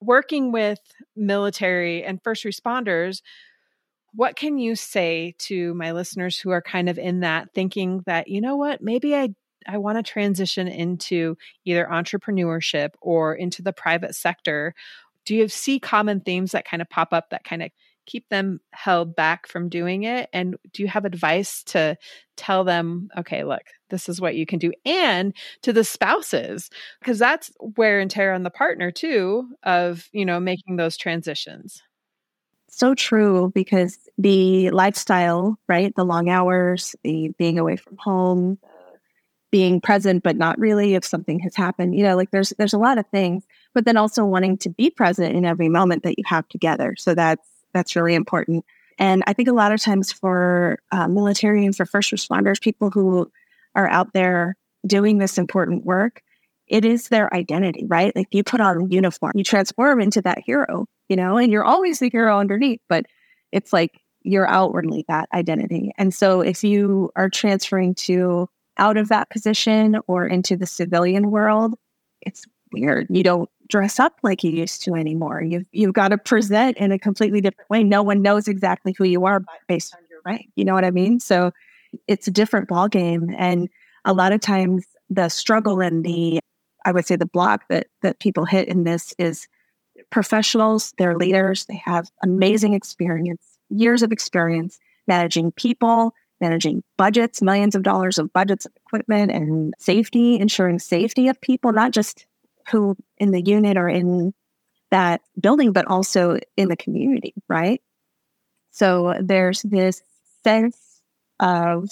Working 0.00 0.52
with 0.52 0.80
military 1.16 2.04
and 2.04 2.22
first 2.22 2.44
responders, 2.44 3.22
what 4.14 4.36
can 4.36 4.58
you 4.58 4.76
say 4.76 5.34
to 5.38 5.74
my 5.74 5.92
listeners 5.92 6.38
who 6.38 6.50
are 6.50 6.62
kind 6.62 6.88
of 6.88 6.98
in 6.98 7.20
that 7.20 7.52
thinking 7.54 8.02
that, 8.06 8.28
you 8.28 8.40
know 8.40 8.56
what, 8.56 8.82
maybe 8.82 9.14
I 9.14 9.30
I 9.66 9.78
want 9.78 9.96
to 9.96 10.02
transition 10.02 10.68
into 10.68 11.36
either 11.64 11.88
entrepreneurship 11.90 12.90
or 13.00 13.34
into 13.34 13.62
the 13.62 13.72
private 13.72 14.14
sector. 14.14 14.74
Do 15.24 15.34
you 15.34 15.48
see 15.48 15.80
common 15.80 16.20
themes 16.20 16.52
that 16.52 16.66
kind 16.66 16.82
of 16.82 16.90
pop 16.90 17.12
up 17.12 17.30
that 17.30 17.44
kind 17.44 17.62
of 17.62 17.70
keep 18.06 18.28
them 18.28 18.60
held 18.72 19.16
back 19.16 19.46
from 19.46 19.70
doing 19.70 20.02
it? 20.02 20.28
And 20.34 20.56
do 20.72 20.82
you 20.82 20.88
have 20.88 21.06
advice 21.06 21.62
to 21.64 21.96
tell 22.36 22.64
them, 22.64 23.08
okay, 23.16 23.44
look, 23.44 23.62
this 23.88 24.08
is 24.10 24.20
what 24.20 24.34
you 24.34 24.44
can 24.44 24.58
do? 24.58 24.72
And 24.84 25.34
to 25.62 25.72
the 25.72 25.84
spouses, 25.84 26.68
because 27.00 27.18
that's 27.18 27.50
wear 27.58 28.00
and 28.00 28.10
tear 28.10 28.34
on 28.34 28.42
the 28.42 28.50
partner 28.50 28.90
too, 28.90 29.48
of, 29.62 30.08
you 30.12 30.26
know, 30.26 30.40
making 30.40 30.76
those 30.76 30.98
transitions 30.98 31.82
so 32.74 32.94
true 32.94 33.52
because 33.54 33.98
the 34.18 34.70
lifestyle, 34.70 35.58
right? 35.68 35.94
The 35.94 36.04
long 36.04 36.28
hours, 36.28 36.94
the 37.02 37.28
being 37.38 37.58
away 37.58 37.76
from 37.76 37.96
home, 37.98 38.58
being 39.50 39.80
present 39.80 40.24
but 40.24 40.36
not 40.36 40.58
really 40.58 40.94
if 40.96 41.04
something 41.04 41.38
has 41.38 41.54
happened. 41.54 41.94
You 41.94 42.02
know, 42.02 42.16
like 42.16 42.32
there's 42.32 42.52
there's 42.58 42.72
a 42.72 42.78
lot 42.78 42.98
of 42.98 43.06
things, 43.06 43.44
but 43.72 43.84
then 43.84 43.96
also 43.96 44.24
wanting 44.24 44.58
to 44.58 44.68
be 44.68 44.90
present 44.90 45.36
in 45.36 45.44
every 45.44 45.68
moment 45.68 46.02
that 46.02 46.18
you 46.18 46.24
have 46.26 46.48
together. 46.48 46.96
So 46.98 47.14
that's 47.14 47.46
that's 47.72 47.94
really 47.94 48.14
important. 48.14 48.64
And 48.98 49.22
I 49.26 49.32
think 49.32 49.48
a 49.48 49.52
lot 49.52 49.72
of 49.72 49.80
times 49.80 50.12
for 50.12 50.78
uh, 50.92 51.08
military 51.08 51.64
and 51.64 51.76
for 51.76 51.86
first 51.86 52.12
responders, 52.12 52.60
people 52.60 52.90
who 52.90 53.30
are 53.74 53.88
out 53.88 54.12
there 54.12 54.56
doing 54.86 55.18
this 55.18 55.38
important 55.38 55.84
work, 55.84 56.22
it 56.66 56.84
is 56.84 57.08
their 57.08 57.32
identity, 57.32 57.84
right? 57.86 58.14
Like 58.14 58.28
you 58.32 58.44
put 58.44 58.60
on 58.60 58.80
a 58.80 58.86
uniform, 58.86 59.32
you 59.34 59.44
transform 59.44 60.00
into 60.00 60.20
that 60.22 60.40
hero 60.44 60.86
you 61.08 61.16
know, 61.16 61.36
and 61.36 61.52
you're 61.52 61.64
always 61.64 61.98
the 61.98 62.10
hero 62.10 62.38
underneath, 62.38 62.80
but 62.88 63.06
it's 63.52 63.72
like 63.72 64.00
you're 64.22 64.48
outwardly 64.48 65.04
that 65.08 65.28
identity. 65.34 65.92
And 65.98 66.14
so 66.14 66.40
if 66.40 66.64
you 66.64 67.10
are 67.16 67.28
transferring 67.28 67.94
to 67.96 68.48
out 68.78 68.96
of 68.96 69.08
that 69.08 69.30
position 69.30 69.98
or 70.06 70.26
into 70.26 70.56
the 70.56 70.66
civilian 70.66 71.30
world, 71.30 71.74
it's 72.22 72.44
weird. 72.72 73.06
You 73.10 73.22
don't 73.22 73.50
dress 73.68 74.00
up 74.00 74.14
like 74.22 74.42
you 74.42 74.50
used 74.50 74.82
to 74.82 74.94
anymore. 74.94 75.42
You've 75.42 75.66
you've 75.72 75.94
got 75.94 76.08
to 76.08 76.18
present 76.18 76.76
in 76.78 76.90
a 76.90 76.98
completely 76.98 77.40
different 77.40 77.70
way. 77.70 77.84
No 77.84 78.02
one 78.02 78.22
knows 78.22 78.48
exactly 78.48 78.94
who 78.96 79.04
you 79.04 79.24
are 79.24 79.44
based 79.68 79.94
on 79.94 80.00
your 80.10 80.20
rank. 80.24 80.48
You 80.56 80.64
know 80.64 80.74
what 80.74 80.84
I 80.84 80.90
mean? 80.90 81.20
So 81.20 81.52
it's 82.08 82.26
a 82.26 82.32
different 82.32 82.68
ball 82.68 82.88
game. 82.88 83.34
And 83.38 83.68
a 84.04 84.12
lot 84.12 84.32
of 84.32 84.40
times 84.40 84.86
the 85.08 85.28
struggle 85.28 85.80
and 85.80 86.04
the 86.04 86.40
I 86.84 86.92
would 86.92 87.06
say 87.06 87.16
the 87.16 87.26
block 87.26 87.64
that 87.68 87.86
that 88.02 88.18
people 88.18 88.44
hit 88.44 88.68
in 88.68 88.84
this 88.84 89.14
is 89.18 89.46
professionals, 90.10 90.92
they're 90.98 91.16
leaders, 91.16 91.66
they 91.66 91.80
have 91.84 92.10
amazing 92.22 92.74
experience, 92.74 93.42
years 93.68 94.02
of 94.02 94.12
experience 94.12 94.78
managing 95.06 95.52
people, 95.52 96.14
managing 96.40 96.82
budgets, 96.96 97.42
millions 97.42 97.74
of 97.74 97.82
dollars 97.82 98.18
of 98.18 98.32
budgets 98.32 98.66
of 98.66 98.72
equipment 98.76 99.30
and 99.30 99.74
safety, 99.78 100.38
ensuring 100.38 100.78
safety 100.78 101.28
of 101.28 101.40
people, 101.40 101.72
not 101.72 101.92
just 101.92 102.26
who 102.70 102.96
in 103.18 103.30
the 103.30 103.42
unit 103.42 103.76
or 103.76 103.88
in 103.88 104.32
that 104.90 105.20
building, 105.40 105.72
but 105.72 105.86
also 105.86 106.38
in 106.56 106.68
the 106.68 106.76
community, 106.76 107.34
right? 107.48 107.82
So 108.70 109.14
there's 109.20 109.62
this 109.62 110.02
sense 110.42 111.00
of, 111.40 111.88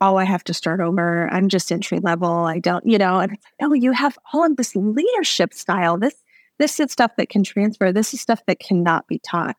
oh, 0.00 0.16
I 0.16 0.24
have 0.24 0.44
to 0.44 0.54
start 0.54 0.80
over. 0.80 1.28
I'm 1.28 1.48
just 1.48 1.70
entry 1.70 2.00
level. 2.00 2.30
I 2.30 2.58
don't, 2.58 2.86
you 2.86 2.98
know, 2.98 3.18
and 3.18 3.32
it's 3.32 3.44
like, 3.44 3.70
oh, 3.70 3.74
you 3.74 3.92
have 3.92 4.18
all 4.32 4.44
of 4.44 4.56
this 4.56 4.74
leadership 4.74 5.52
style. 5.52 5.98
This 5.98 6.14
this 6.60 6.78
is 6.78 6.92
stuff 6.92 7.16
that 7.16 7.30
can 7.30 7.42
transfer. 7.42 7.90
This 7.90 8.12
is 8.12 8.20
stuff 8.20 8.42
that 8.46 8.60
cannot 8.60 9.08
be 9.08 9.18
taught. 9.18 9.56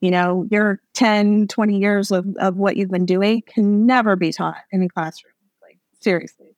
You 0.00 0.12
know, 0.12 0.46
your 0.52 0.80
10, 0.94 1.48
20 1.48 1.78
years 1.78 2.12
of, 2.12 2.26
of 2.38 2.56
what 2.56 2.76
you've 2.76 2.92
been 2.92 3.06
doing 3.06 3.42
can 3.46 3.86
never 3.86 4.14
be 4.14 4.32
taught 4.32 4.62
in 4.70 4.80
a 4.80 4.88
classroom. 4.88 5.32
Like, 5.60 5.78
seriously. 6.00 6.56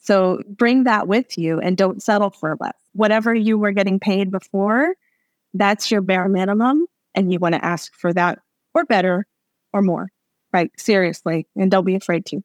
So 0.00 0.42
bring 0.48 0.84
that 0.84 1.06
with 1.06 1.38
you 1.38 1.60
and 1.60 1.76
don't 1.76 2.02
settle 2.02 2.30
for 2.30 2.56
less. 2.60 2.74
Whatever 2.94 3.32
you 3.32 3.58
were 3.58 3.70
getting 3.70 4.00
paid 4.00 4.32
before, 4.32 4.96
that's 5.54 5.88
your 5.88 6.00
bare 6.00 6.28
minimum. 6.28 6.86
And 7.14 7.32
you 7.32 7.38
want 7.38 7.54
to 7.54 7.64
ask 7.64 7.94
for 7.94 8.12
that 8.14 8.40
or 8.74 8.84
better 8.84 9.24
or 9.72 9.82
more. 9.82 10.10
Right. 10.52 10.72
Seriously. 10.76 11.46
And 11.54 11.70
don't 11.70 11.84
be 11.84 11.94
afraid 11.94 12.26
to 12.26 12.42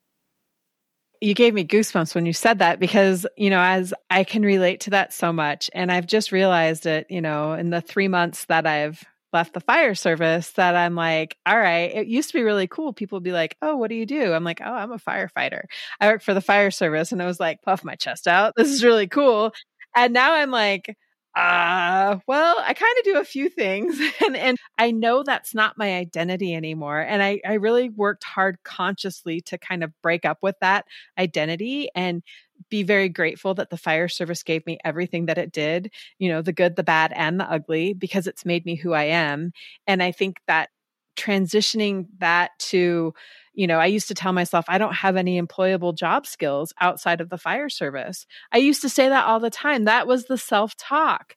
you 1.21 1.34
gave 1.34 1.53
me 1.53 1.65
goosebumps 1.65 2.15
when 2.15 2.25
you 2.25 2.34
said 2.34 2.60
that 2.60 2.80
because, 2.80 3.25
you 3.38 3.49
know, 3.49 3.62
as 3.62 3.93
I 4.10 4.23
can 4.23 4.43
relate 4.43 4.82
to 4.82 4.89
that 4.91 5.13
so 5.13 5.34
much. 5.34 5.69
And 5.73 5.91
I've 5.91 6.08
just 6.08 6.32
realized 6.32 6.86
it, 6.86 7.08
you 7.10 7.21
know, 7.21 7.53
in 7.53 7.69
the 7.69 7.82
three 7.82 8.08
months 8.08 8.45
that 8.45 8.67
I've 8.67 9.03
left 9.34 9.53
the 9.53 9.60
fire 9.60 9.95
service 9.95 10.51
that 10.51 10.75
I'm 10.75 10.95
like, 10.95 11.38
all 11.45 11.58
right, 11.58 11.93
it 11.93 12.08
used 12.08 12.30
to 12.32 12.38
be 12.38 12.43
really 12.43 12.67
cool. 12.67 12.93
People 12.93 13.17
would 13.17 13.23
be 13.23 13.32
like, 13.32 13.58
oh, 13.62 13.75
what 13.75 13.89
do 13.89 13.95
you 13.95 14.06
do? 14.06 14.34
I'm 14.34 14.43
like, 14.43 14.62
oh, 14.63 14.73
I'm 14.73 14.91
a 14.91 14.97
firefighter. 14.97 15.63
I 15.99 16.08
work 16.08 16.21
for 16.21 16.34
the 16.34 16.41
fire 16.41 16.71
service. 16.71 17.12
And 17.12 17.21
i 17.21 17.25
was 17.25 17.39
like, 17.39 17.62
puff 17.62 17.84
my 17.84 17.95
chest 17.95 18.27
out. 18.27 18.53
This 18.58 18.69
is 18.69 18.84
really 18.84 19.08
cool. 19.08 19.51
And 19.95 20.13
now 20.13 20.34
I'm 20.34 20.51
like, 20.51 20.95
uh, 21.38 22.17
well, 22.26 22.56
I 22.65 22.73
kind 22.73 22.97
of 22.97 23.04
do 23.04 23.19
a 23.19 23.23
few 23.23 23.47
things 23.47 24.00
and, 24.26 24.36
and 24.36 24.58
I 24.80 24.89
know 24.89 25.21
that's 25.21 25.54
not 25.54 25.78
my 25.78 25.95
identity 25.95 26.56
anymore. 26.56 27.00
And 27.00 27.21
I, 27.21 27.39
I 27.45 27.54
really 27.54 27.89
worked 27.89 28.23
hard 28.23 28.58
consciously 28.63 29.41
to 29.41 29.58
kind 29.60 29.84
of 29.84 29.91
break 30.02 30.26
up 30.26 30.39
with 30.41 30.56
that 30.62 30.86
identity 31.19 31.89
and 31.93 32.23
be 32.71 32.82
very 32.82 33.08
grateful 33.08 33.54
that 33.54 33.69
the 33.69 33.78
fire 33.78 34.08
service 34.08 34.41
gave 34.41 34.65
me 34.65 34.80
everything 34.84 35.28
that 35.28 35.38
it 35.38 35.52
did, 35.52 35.91
you 36.17 36.28
know, 36.28 36.41
the 36.41 36.52
good, 36.52 36.76
the 36.76 36.84
bad, 36.84 37.13
and 37.15 37.39
the 37.39 37.52
ugly, 37.52 37.93
because 37.93 38.26
it's 38.26 38.43
made 38.43 38.65
me 38.65 38.73
who 38.73 38.93
I 38.93 39.04
am. 39.04 39.52
And 39.86 40.02
I 40.02 40.12
think 40.12 40.38
that 40.47 40.69
transitioning 41.17 42.08
that 42.17 42.52
to, 42.60 43.13
you 43.58 43.65
know, 43.65 43.80
I 43.80 43.88
used 43.88 44.08
to 44.10 44.13
tell 44.13 44.34
myself 44.34 44.65
I 44.67 44.78
don't 44.78 44.93
have 44.93 45.17
any 45.17 45.41
employable 45.41 45.98
job 45.98 46.28
skills 46.28 46.74
outside 46.80 47.22
of 47.22 47.30
the 47.30 47.39
fire 47.39 47.70
service. 47.70 48.28
I 48.52 48.60
used 48.60 48.84
to 48.84 48.89
say 48.89 49.10
that 49.10 49.26
all 49.26 49.39
the 49.39 49.50
time. 49.50 49.86
That 49.86 50.06
was 50.06 50.26
the 50.26 50.38
self 50.38 50.78
talk. 50.78 51.36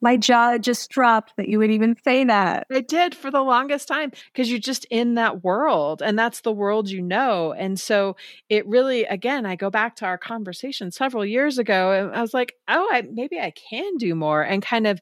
My 0.00 0.16
jaw 0.16 0.58
just 0.58 0.90
dropped 0.90 1.34
that 1.36 1.48
you 1.48 1.60
would 1.60 1.70
even 1.70 1.94
say 2.02 2.24
that. 2.24 2.66
I 2.72 2.80
did 2.80 3.14
for 3.14 3.30
the 3.30 3.42
longest 3.42 3.86
time 3.86 4.10
because 4.32 4.50
you're 4.50 4.58
just 4.58 4.84
in 4.86 5.14
that 5.14 5.44
world 5.44 6.02
and 6.02 6.18
that's 6.18 6.40
the 6.40 6.50
world 6.50 6.90
you 6.90 7.00
know. 7.00 7.52
And 7.52 7.78
so 7.78 8.16
it 8.48 8.66
really, 8.66 9.04
again, 9.04 9.46
I 9.46 9.54
go 9.54 9.70
back 9.70 9.94
to 9.96 10.04
our 10.04 10.18
conversation 10.18 10.90
several 10.90 11.24
years 11.24 11.58
ago 11.58 11.92
and 11.92 12.16
I 12.16 12.20
was 12.20 12.34
like, 12.34 12.54
oh, 12.66 12.88
I, 12.90 13.02
maybe 13.02 13.38
I 13.38 13.52
can 13.52 13.98
do 13.98 14.16
more 14.16 14.42
and 14.42 14.60
kind 14.60 14.88
of 14.88 15.00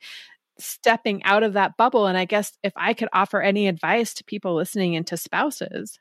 stepping 0.59 1.23
out 1.25 1.43
of 1.43 1.55
that 1.55 1.79
bubble. 1.79 2.07
And 2.07 2.19
I 2.19 2.27
guess 2.27 2.53
if 2.63 2.75
I 2.77 2.93
could 2.93 3.09
offer 3.15 3.41
any 3.41 3.67
advice 3.67 4.13
to 4.15 4.25
people 4.25 4.55
listening 4.55 4.97
and 4.97 5.07
to 5.07 5.17
spouses, 5.17 5.99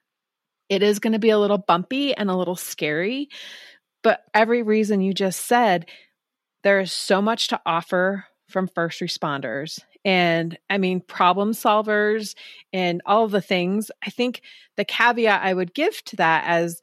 it 0.70 0.84
is 0.84 1.00
going 1.00 1.14
to 1.14 1.20
be 1.20 1.30
a 1.30 1.40
little 1.40 1.58
bumpy 1.58 2.14
and 2.14 2.30
a 2.30 2.36
little 2.36 2.56
scary. 2.56 3.30
But 4.04 4.24
every 4.34 4.64
reason 4.64 5.02
you 5.02 5.14
just 5.14 5.46
said, 5.46 5.88
there 6.64 6.80
is 6.80 6.92
so 6.92 7.22
much 7.22 7.50
to 7.50 7.62
offer 7.66 8.26
from 8.48 8.68
first 8.68 9.02
responders 9.02 9.80
and 10.06 10.58
I 10.70 10.78
mean, 10.78 11.02
problem 11.02 11.52
solvers 11.52 12.36
and 12.72 13.02
all 13.06 13.28
the 13.28 13.42
things. 13.42 13.92
I 14.06 14.10
think 14.10 14.42
the 14.78 14.86
caveat 14.86 15.42
I 15.44 15.54
would 15.54 15.74
give 15.74 16.04
to 16.06 16.16
that 16.18 16.46
as 16.48 16.82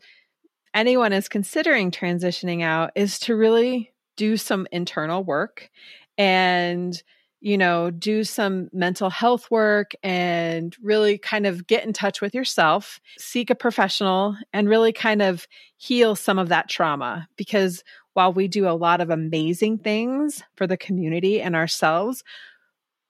anyone 0.75 1.13
is 1.13 1.29
considering 1.29 1.91
transitioning 1.91 2.63
out 2.63 2.91
is 2.95 3.19
to 3.21 3.35
really 3.35 3.93
do 4.17 4.37
some 4.37 4.67
internal 4.71 5.25
work 5.25 5.71
and 6.19 7.03
you 7.47 7.57
know, 7.57 7.93
do 7.93 8.25
some 8.25 8.69
mental 8.73 9.09
health 9.09 9.49
work 9.53 9.93
and 10.03 10.77
really 10.83 11.17
kind 11.17 11.47
of 11.47 11.65
get 11.69 11.85
in 11.85 11.93
touch 11.93 12.21
with 12.21 12.35
yourself, 12.35 13.01
seek 13.19 13.51
a 13.51 13.55
professional, 13.55 14.37
and 14.53 14.69
really 14.69 14.93
kind 14.93 15.23
of 15.23 15.47
heal 15.77 16.17
some 16.17 16.41
of 16.41 16.49
that 16.49 16.69
trauma. 16.69 17.29
Because 17.37 17.85
while 18.15 18.33
we 18.33 18.49
do 18.49 18.69
a 18.69 18.75
lot 18.75 19.01
of 19.01 19.11
amazing 19.11 19.79
things 19.79 20.43
for 20.57 20.67
the 20.67 20.77
community 20.77 21.41
and 21.41 21.55
ourselves, 21.55 22.25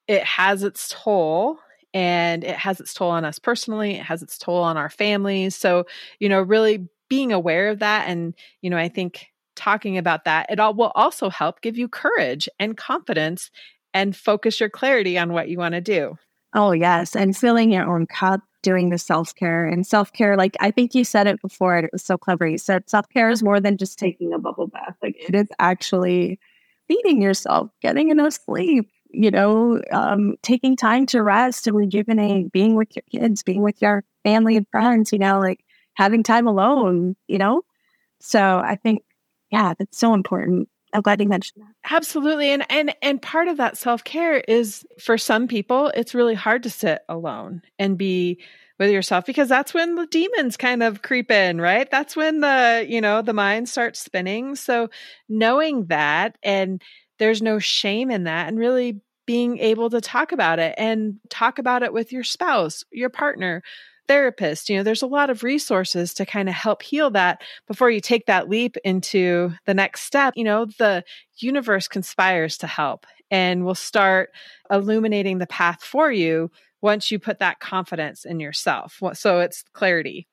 it 0.06 0.22
has 0.22 0.62
its 0.62 0.94
toll 0.94 1.58
and 1.94 2.44
it 2.44 2.56
has 2.56 2.78
its 2.78 2.92
toll 2.92 3.12
on 3.12 3.24
us 3.24 3.38
personally, 3.38 3.92
it 3.94 4.02
has 4.02 4.22
its 4.22 4.36
toll 4.36 4.62
on 4.62 4.76
our 4.76 4.90
families. 4.90 5.56
So, 5.56 5.86
you 6.18 6.28
know, 6.28 6.42
really 6.42 6.86
being 7.08 7.32
aware 7.32 7.70
of 7.70 7.78
that 7.78 8.06
and, 8.06 8.34
you 8.60 8.68
know, 8.68 8.76
I 8.76 8.90
think 8.90 9.28
talking 9.54 9.96
about 9.96 10.24
that, 10.26 10.50
it 10.50 10.60
all 10.60 10.74
will 10.74 10.92
also 10.94 11.30
help 11.30 11.62
give 11.62 11.78
you 11.78 11.88
courage 11.88 12.50
and 12.60 12.76
confidence 12.76 13.50
and 13.96 14.14
focus 14.14 14.60
your 14.60 14.68
clarity 14.68 15.16
on 15.16 15.32
what 15.32 15.48
you 15.48 15.56
want 15.56 15.74
to 15.74 15.80
do. 15.80 16.18
Oh, 16.54 16.72
yes. 16.72 17.16
And 17.16 17.34
filling 17.34 17.72
your 17.72 17.90
own 17.90 18.06
cup, 18.06 18.42
doing 18.62 18.90
the 18.90 18.98
self 18.98 19.34
care 19.34 19.64
and 19.64 19.86
self 19.86 20.12
care. 20.12 20.36
Like 20.36 20.54
I 20.60 20.70
think 20.70 20.94
you 20.94 21.02
said 21.02 21.26
it 21.26 21.40
before, 21.40 21.78
it 21.78 21.90
was 21.92 22.04
so 22.04 22.18
clever. 22.18 22.46
You 22.46 22.58
said 22.58 22.90
self 22.90 23.08
care 23.08 23.30
is 23.30 23.42
more 23.42 23.58
than 23.58 23.78
just 23.78 23.98
taking 23.98 24.34
a 24.34 24.38
bubble 24.38 24.66
bath. 24.66 24.96
Like 25.02 25.16
it 25.18 25.34
is 25.34 25.48
actually 25.58 26.38
feeding 26.88 27.22
yourself, 27.22 27.70
getting 27.80 28.10
enough 28.10 28.34
sleep, 28.34 28.90
you 29.10 29.30
know, 29.30 29.80
um, 29.92 30.34
taking 30.42 30.76
time 30.76 31.06
to 31.06 31.22
rest 31.22 31.66
and 31.66 31.74
rejuvenate, 31.74 32.52
being 32.52 32.74
with 32.74 32.94
your 32.94 33.04
kids, 33.10 33.42
being 33.42 33.62
with 33.62 33.80
your 33.80 34.04
family 34.24 34.58
and 34.58 34.66
friends, 34.70 35.10
you 35.10 35.18
know, 35.18 35.40
like 35.40 35.64
having 35.94 36.22
time 36.22 36.46
alone, 36.46 37.16
you 37.28 37.38
know? 37.38 37.62
So 38.20 38.58
I 38.58 38.76
think, 38.76 39.02
yeah, 39.50 39.72
that's 39.78 39.96
so 39.96 40.12
important. 40.12 40.68
I'm 40.92 41.02
glad 41.02 41.20
you 41.20 41.28
mentioned 41.28 41.64
that. 41.64 41.92
Absolutely. 41.92 42.50
And 42.50 42.64
and 42.70 42.94
and 43.02 43.20
part 43.20 43.48
of 43.48 43.56
that 43.56 43.76
self-care 43.76 44.38
is 44.48 44.86
for 44.98 45.18
some 45.18 45.48
people, 45.48 45.92
it's 45.94 46.14
really 46.14 46.34
hard 46.34 46.62
to 46.62 46.70
sit 46.70 47.02
alone 47.08 47.62
and 47.78 47.98
be 47.98 48.38
with 48.78 48.90
yourself 48.90 49.24
because 49.24 49.48
that's 49.48 49.72
when 49.72 49.94
the 49.94 50.06
demons 50.06 50.56
kind 50.56 50.82
of 50.82 51.02
creep 51.02 51.30
in, 51.30 51.60
right? 51.60 51.90
That's 51.90 52.14
when 52.14 52.40
the, 52.40 52.84
you 52.86 53.00
know, 53.00 53.22
the 53.22 53.32
mind 53.32 53.68
starts 53.68 53.98
spinning. 53.98 54.54
So 54.54 54.90
knowing 55.28 55.86
that 55.86 56.36
and 56.42 56.82
there's 57.18 57.40
no 57.40 57.58
shame 57.58 58.10
in 58.10 58.24
that 58.24 58.48
and 58.48 58.58
really 58.58 59.00
being 59.24 59.58
able 59.58 59.90
to 59.90 60.00
talk 60.00 60.30
about 60.30 60.58
it 60.58 60.74
and 60.76 61.16
talk 61.30 61.58
about 61.58 61.82
it 61.82 61.92
with 61.92 62.12
your 62.12 62.22
spouse, 62.22 62.84
your 62.92 63.08
partner, 63.08 63.62
therapist. 64.08 64.68
You 64.68 64.76
know, 64.76 64.82
there's 64.82 65.02
a 65.02 65.06
lot 65.06 65.30
of 65.30 65.42
resources 65.42 66.14
to 66.14 66.26
kind 66.26 66.48
of 66.48 66.54
help 66.54 66.82
heal 66.82 67.10
that 67.10 67.42
before 67.66 67.90
you 67.90 68.00
take 68.00 68.26
that 68.26 68.48
leap 68.48 68.76
into 68.84 69.52
the 69.66 69.74
next 69.74 70.02
step. 70.02 70.34
You 70.36 70.44
know, 70.44 70.66
the 70.78 71.04
universe 71.38 71.88
conspires 71.88 72.58
to 72.58 72.66
help 72.66 73.06
and 73.30 73.64
will 73.64 73.74
start 73.74 74.30
illuminating 74.70 75.38
the 75.38 75.46
path 75.46 75.82
for 75.82 76.12
you 76.12 76.50
once 76.82 77.10
you 77.10 77.18
put 77.18 77.40
that 77.40 77.58
confidence 77.58 78.24
in 78.24 78.38
yourself. 78.38 79.00
So 79.14 79.40
it's 79.40 79.64
clarity. 79.72 80.28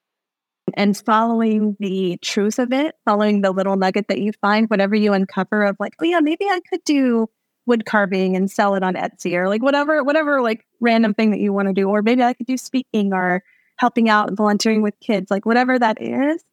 And 0.76 0.96
following 0.98 1.76
the 1.80 2.18
truth 2.22 2.60
of 2.60 2.72
it, 2.72 2.96
following 3.06 3.42
the 3.42 3.52
little 3.52 3.76
nugget 3.76 4.08
that 4.08 4.22
you 4.22 4.32
find, 4.42 4.70
whatever 4.70 4.96
you 4.96 5.14
uncover 5.14 5.64
of 5.64 5.76
like, 5.80 5.94
oh 6.00 6.06
yeah, 6.06 6.20
maybe 6.20 6.46
I 6.46 6.62
could 6.70 6.84
do 6.86 7.28
wood 7.66 7.86
carving 7.86 8.36
and 8.36 8.52
sell 8.52 8.76
it 8.76 8.84
on 8.84 8.94
Etsy 8.94 9.34
or 9.34 9.48
like 9.48 9.62
whatever, 9.62 10.04
whatever 10.04 10.42
like 10.42 10.66
random 10.82 11.14
thing 11.14 11.32
that 11.32 11.40
you 11.40 11.54
want 11.54 11.68
to 11.68 11.74
do. 11.74 11.90
Or 11.90 12.02
maybe 12.02 12.24
I 12.24 12.34
could 12.34 12.46
do 12.46 12.58
speaking 12.58 13.14
or 13.14 13.44
helping 13.78 14.10
out 14.10 14.34
volunteering 14.34 14.82
with 14.82 15.00
kids, 15.00 15.30
like 15.32 15.46
whatever 15.46 15.78
that 15.78 16.02
is, 16.02 16.44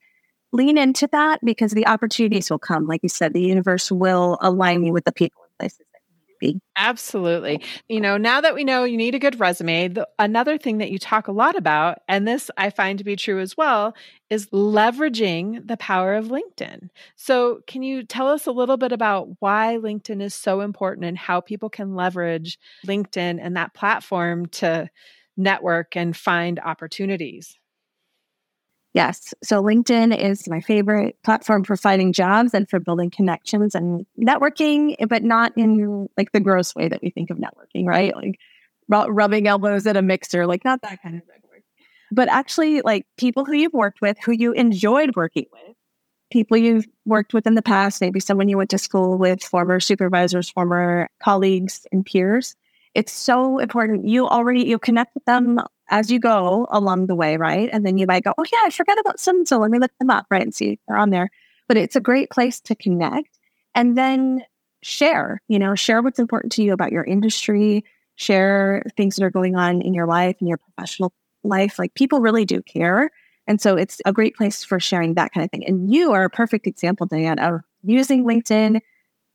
lean 0.53 0.79
into 0.79 1.09
that 1.13 1.41
because 1.45 1.73
the 1.73 1.87
opportunities 1.87 2.51
will 2.51 2.59
come. 2.59 2.87
Like 2.87 3.01
you 3.03 3.09
said, 3.09 3.33
the 3.33 3.41
universe 3.41 3.91
will 3.91 4.39
align 4.41 4.85
you 4.85 4.93
with 4.93 5.05
the 5.05 5.13
people 5.13 5.43
and 5.45 5.59
places 5.59 5.87
that 5.93 6.01
you 6.09 6.17
need 6.17 6.27
to 6.27 6.35
be. 6.41 6.61
Absolutely. 6.77 7.63
You 7.89 8.01
know, 8.01 8.17
now 8.17 8.41
that 8.41 8.55
we 8.55 8.65
know 8.65 8.85
you 8.85 8.97
need 8.97 9.15
a 9.15 9.21
good 9.21 9.39
resume, 9.39 9.89
the, 9.89 10.09
another 10.19 10.59
thing 10.59 10.79
that 10.79 10.91
you 10.91 10.99
talk 10.99 11.29
a 11.29 11.33
lot 11.33 11.57
about, 11.57 11.99
and 12.09 12.27
this 12.27 12.51
I 12.57 12.71
find 12.71 12.99
to 12.99 13.05
be 13.05 13.15
true 13.15 13.39
as 13.39 13.57
well, 13.57 13.95
is 14.29 14.49
leveraging 14.49 15.69
the 15.69 15.77
power 15.77 16.15
of 16.15 16.27
LinkedIn. 16.27 16.89
So, 17.15 17.61
can 17.67 17.83
you 17.83 18.03
tell 18.03 18.29
us 18.29 18.47
a 18.47 18.53
little 18.53 18.77
bit 18.77 18.93
about 18.93 19.29
why 19.41 19.79
LinkedIn 19.81 20.21
is 20.21 20.35
so 20.35 20.63
important 20.63 21.05
and 21.05 21.19
how 21.19 21.41
people 21.41 21.71
can 21.71 21.95
leverage 21.95 22.59
LinkedIn 22.87 23.39
and 23.41 23.57
that 23.57 23.75
platform 23.75 24.47
to 24.47 24.89
network 25.41 25.97
and 25.97 26.17
find 26.17 26.61
opportunities. 26.61 27.57
Yes. 28.93 29.33
So 29.43 29.63
LinkedIn 29.63 30.17
is 30.19 30.49
my 30.49 30.61
favorite 30.61 31.17
platform 31.23 31.63
for 31.63 31.77
finding 31.77 32.13
jobs 32.13 32.55
and 32.55 32.69
for 32.69 32.81
building 32.81 33.11
connections 33.11 33.75
and 33.75 34.05
networking, 34.19 34.97
but 35.09 35.23
not 35.23 35.53
in 35.57 36.09
like 36.17 36.33
the 36.33 36.41
gross 36.41 36.75
way 36.75 36.89
that 36.89 37.01
we 37.01 37.11
think 37.11 37.31
of 37.31 37.39
networking, 37.39 37.87
right? 37.87 38.15
Like 38.17 38.39
rubbing 38.89 39.47
elbows 39.47 39.87
at 39.87 39.97
a 39.97 40.03
mixer, 40.03 40.47
like 40.47 40.65
not 40.65 40.83
that 40.83 41.01
kind 41.03 41.15
of 41.15 41.23
network, 41.29 41.63
but 42.11 42.29
actually 42.29 42.81
like 42.81 43.07
people 43.17 43.45
who 43.45 43.53
you've 43.53 43.73
worked 43.73 44.01
with, 44.01 44.19
who 44.25 44.33
you 44.33 44.53
enjoyed 44.53 45.15
working 45.15 45.47
with, 45.53 45.77
people 46.33 46.57
you've 46.57 46.87
worked 47.07 47.33
with 47.33 47.47
in 47.47 47.55
the 47.55 47.63
past, 47.63 48.01
maybe 48.01 48.19
someone 48.19 48.49
you 48.49 48.57
went 48.57 48.71
to 48.71 48.79
school 48.79 49.17
with, 49.17 49.41
former 49.41 49.79
supervisors, 49.79 50.51
former 50.51 51.09
colleagues 51.23 51.87
and 51.93 52.05
peers 52.05 52.57
it's 52.95 53.13
so 53.13 53.59
important. 53.59 54.07
You 54.07 54.27
already 54.27 54.65
you 54.65 54.79
connect 54.79 55.15
with 55.15 55.25
them 55.25 55.61
as 55.91 56.11
you 56.11 56.19
go 56.19 56.67
along 56.71 57.07
the 57.07 57.15
way, 57.15 57.37
right? 57.37 57.69
And 57.73 57.85
then 57.85 57.99
you 57.99 58.07
might 58.07 58.25
go, 58.25 58.33
oh 58.39 58.45
yeah, 58.53 58.61
I 58.65 58.71
forgot 58.71 58.99
about 58.99 59.21
some, 59.21 59.45
so 59.45 59.59
let 59.59 59.71
me 59.71 59.79
look 59.79 59.93
them 59.99 60.11
up, 60.11 60.27
right, 60.31 60.43
and 60.43 60.55
see 60.55 60.79
they're 60.87 60.97
on 60.97 61.11
there. 61.11 61.31
But 61.69 61.77
it's 61.77 61.97
a 61.97 62.01
great 62.01 62.31
place 62.31 62.61
to 62.63 62.75
connect 62.75 63.39
and 63.75 63.97
then 63.97 64.45
share. 64.83 65.41
You 65.49 65.59
know, 65.59 65.75
share 65.75 66.03
what's 66.03 66.19
important 66.19 66.53
to 66.53 66.63
you 66.63 66.73
about 66.73 66.93
your 66.93 67.05
industry. 67.05 67.85
Share 68.17 68.83
things 68.97 69.17
that 69.17 69.25
are 69.25 69.31
going 69.31 69.57
on 69.57 69.81
in 69.81 69.95
your 69.95 70.07
life 70.07 70.37
in 70.41 70.47
your 70.47 70.59
professional 70.59 71.13
life. 71.43 71.79
Like 71.79 71.95
people 71.95 72.21
really 72.21 72.45
do 72.45 72.61
care. 72.63 73.11
And 73.47 73.61
so 73.61 73.77
it's 73.77 74.01
a 74.05 74.13
great 74.13 74.37
place 74.37 74.63
for 74.63 74.79
sharing 74.79 75.15
that 75.15 75.33
kind 75.33 75.45
of 75.45 75.51
thing. 75.51 75.67
And 75.67 75.93
you 75.93 76.13
are 76.13 76.25
a 76.25 76.31
perfect 76.31 76.67
example, 76.67 77.07
Diane, 77.07 77.39
of 77.39 77.61
using 77.83 78.25
LinkedIn 78.25 78.81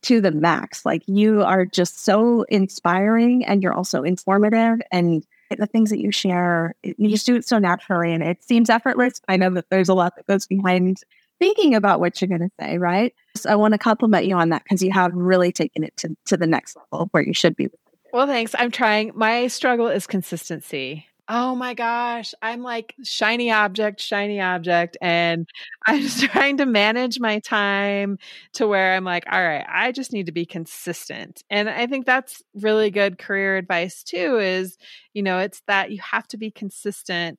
to 0.02 0.20
the 0.20 0.30
max. 0.30 0.84
Like 0.86 1.02
you 1.06 1.42
are 1.42 1.64
just 1.64 2.04
so 2.04 2.42
inspiring 2.48 3.44
and 3.44 3.62
you're 3.62 3.72
also 3.72 4.02
informative 4.02 4.80
and 4.92 5.26
the 5.56 5.66
things 5.66 5.90
that 5.90 6.00
you 6.00 6.10
share, 6.10 6.74
you 6.82 7.08
just 7.08 7.26
do 7.26 7.36
it 7.36 7.46
so 7.46 7.58
naturally 7.58 8.12
and 8.12 8.22
it 8.22 8.42
seems 8.42 8.68
effortless. 8.70 9.20
I 9.28 9.36
know 9.36 9.50
that 9.50 9.70
there's 9.70 9.88
a 9.88 9.94
lot 9.94 10.16
that 10.16 10.26
goes 10.26 10.46
behind 10.46 10.98
thinking 11.38 11.74
about 11.74 12.00
what 12.00 12.20
you're 12.20 12.28
going 12.28 12.40
to 12.40 12.50
say, 12.60 12.78
right? 12.78 13.14
So 13.36 13.50
I 13.50 13.56
want 13.56 13.72
to 13.72 13.78
compliment 13.78 14.26
you 14.26 14.36
on 14.36 14.48
that 14.50 14.64
because 14.64 14.82
you 14.82 14.90
have 14.92 15.12
really 15.14 15.52
taken 15.52 15.84
it 15.84 15.96
to, 15.98 16.16
to 16.26 16.36
the 16.36 16.46
next 16.46 16.76
level 16.92 17.08
where 17.10 17.22
you 17.22 17.34
should 17.34 17.56
be. 17.56 17.68
Well, 18.12 18.26
thanks. 18.26 18.54
I'm 18.58 18.70
trying. 18.70 19.12
My 19.14 19.46
struggle 19.48 19.88
is 19.88 20.06
consistency 20.06 21.06
oh 21.28 21.56
my 21.56 21.74
gosh, 21.74 22.34
I'm 22.40 22.62
like 22.62 22.94
shiny 23.02 23.50
object, 23.50 24.00
shiny 24.00 24.40
object. 24.40 24.96
And 25.02 25.48
I'm 25.86 26.00
just 26.00 26.22
trying 26.22 26.58
to 26.58 26.66
manage 26.66 27.18
my 27.18 27.40
time 27.40 28.18
to 28.54 28.66
where 28.66 28.94
I'm 28.94 29.04
like, 29.04 29.24
all 29.30 29.42
right, 29.42 29.64
I 29.68 29.90
just 29.92 30.12
need 30.12 30.26
to 30.26 30.32
be 30.32 30.46
consistent. 30.46 31.42
And 31.50 31.68
I 31.68 31.86
think 31.86 32.06
that's 32.06 32.42
really 32.54 32.90
good 32.90 33.18
career 33.18 33.56
advice 33.56 34.02
too 34.04 34.38
is, 34.38 34.76
you 35.14 35.22
know, 35.22 35.38
it's 35.38 35.62
that 35.66 35.90
you 35.90 35.98
have 36.00 36.28
to 36.28 36.36
be 36.36 36.50
consistent 36.50 37.38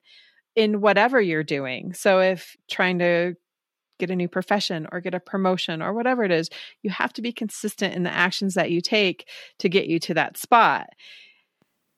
in 0.56 0.82
whatever 0.82 1.22
you're 1.22 1.44
doing. 1.44 1.94
So 1.94 2.20
if 2.22 2.58
trying 2.70 3.00
to 3.00 3.36
get 4.00 4.12
a 4.12 4.16
new 4.16 4.28
profession 4.28 4.88
or 4.92 5.02
get 5.02 5.14
a 5.16 5.20
promotion 5.20 5.82
or 5.82 5.94
whatever 5.94 6.24
it 6.24 6.32
is, 6.32 6.50
you 6.84 6.90
have 6.92 7.14
to 7.14 7.22
be 7.22 7.34
consistent 7.34 7.96
in 7.96 8.04
the 8.04 8.14
actions 8.14 8.56
that 8.56 8.72
you 8.72 8.82
take 8.82 9.30
to 9.60 9.70
get 9.70 9.88
you 9.88 10.00
to 10.00 10.14
that 10.16 10.38
spot. 10.38 10.88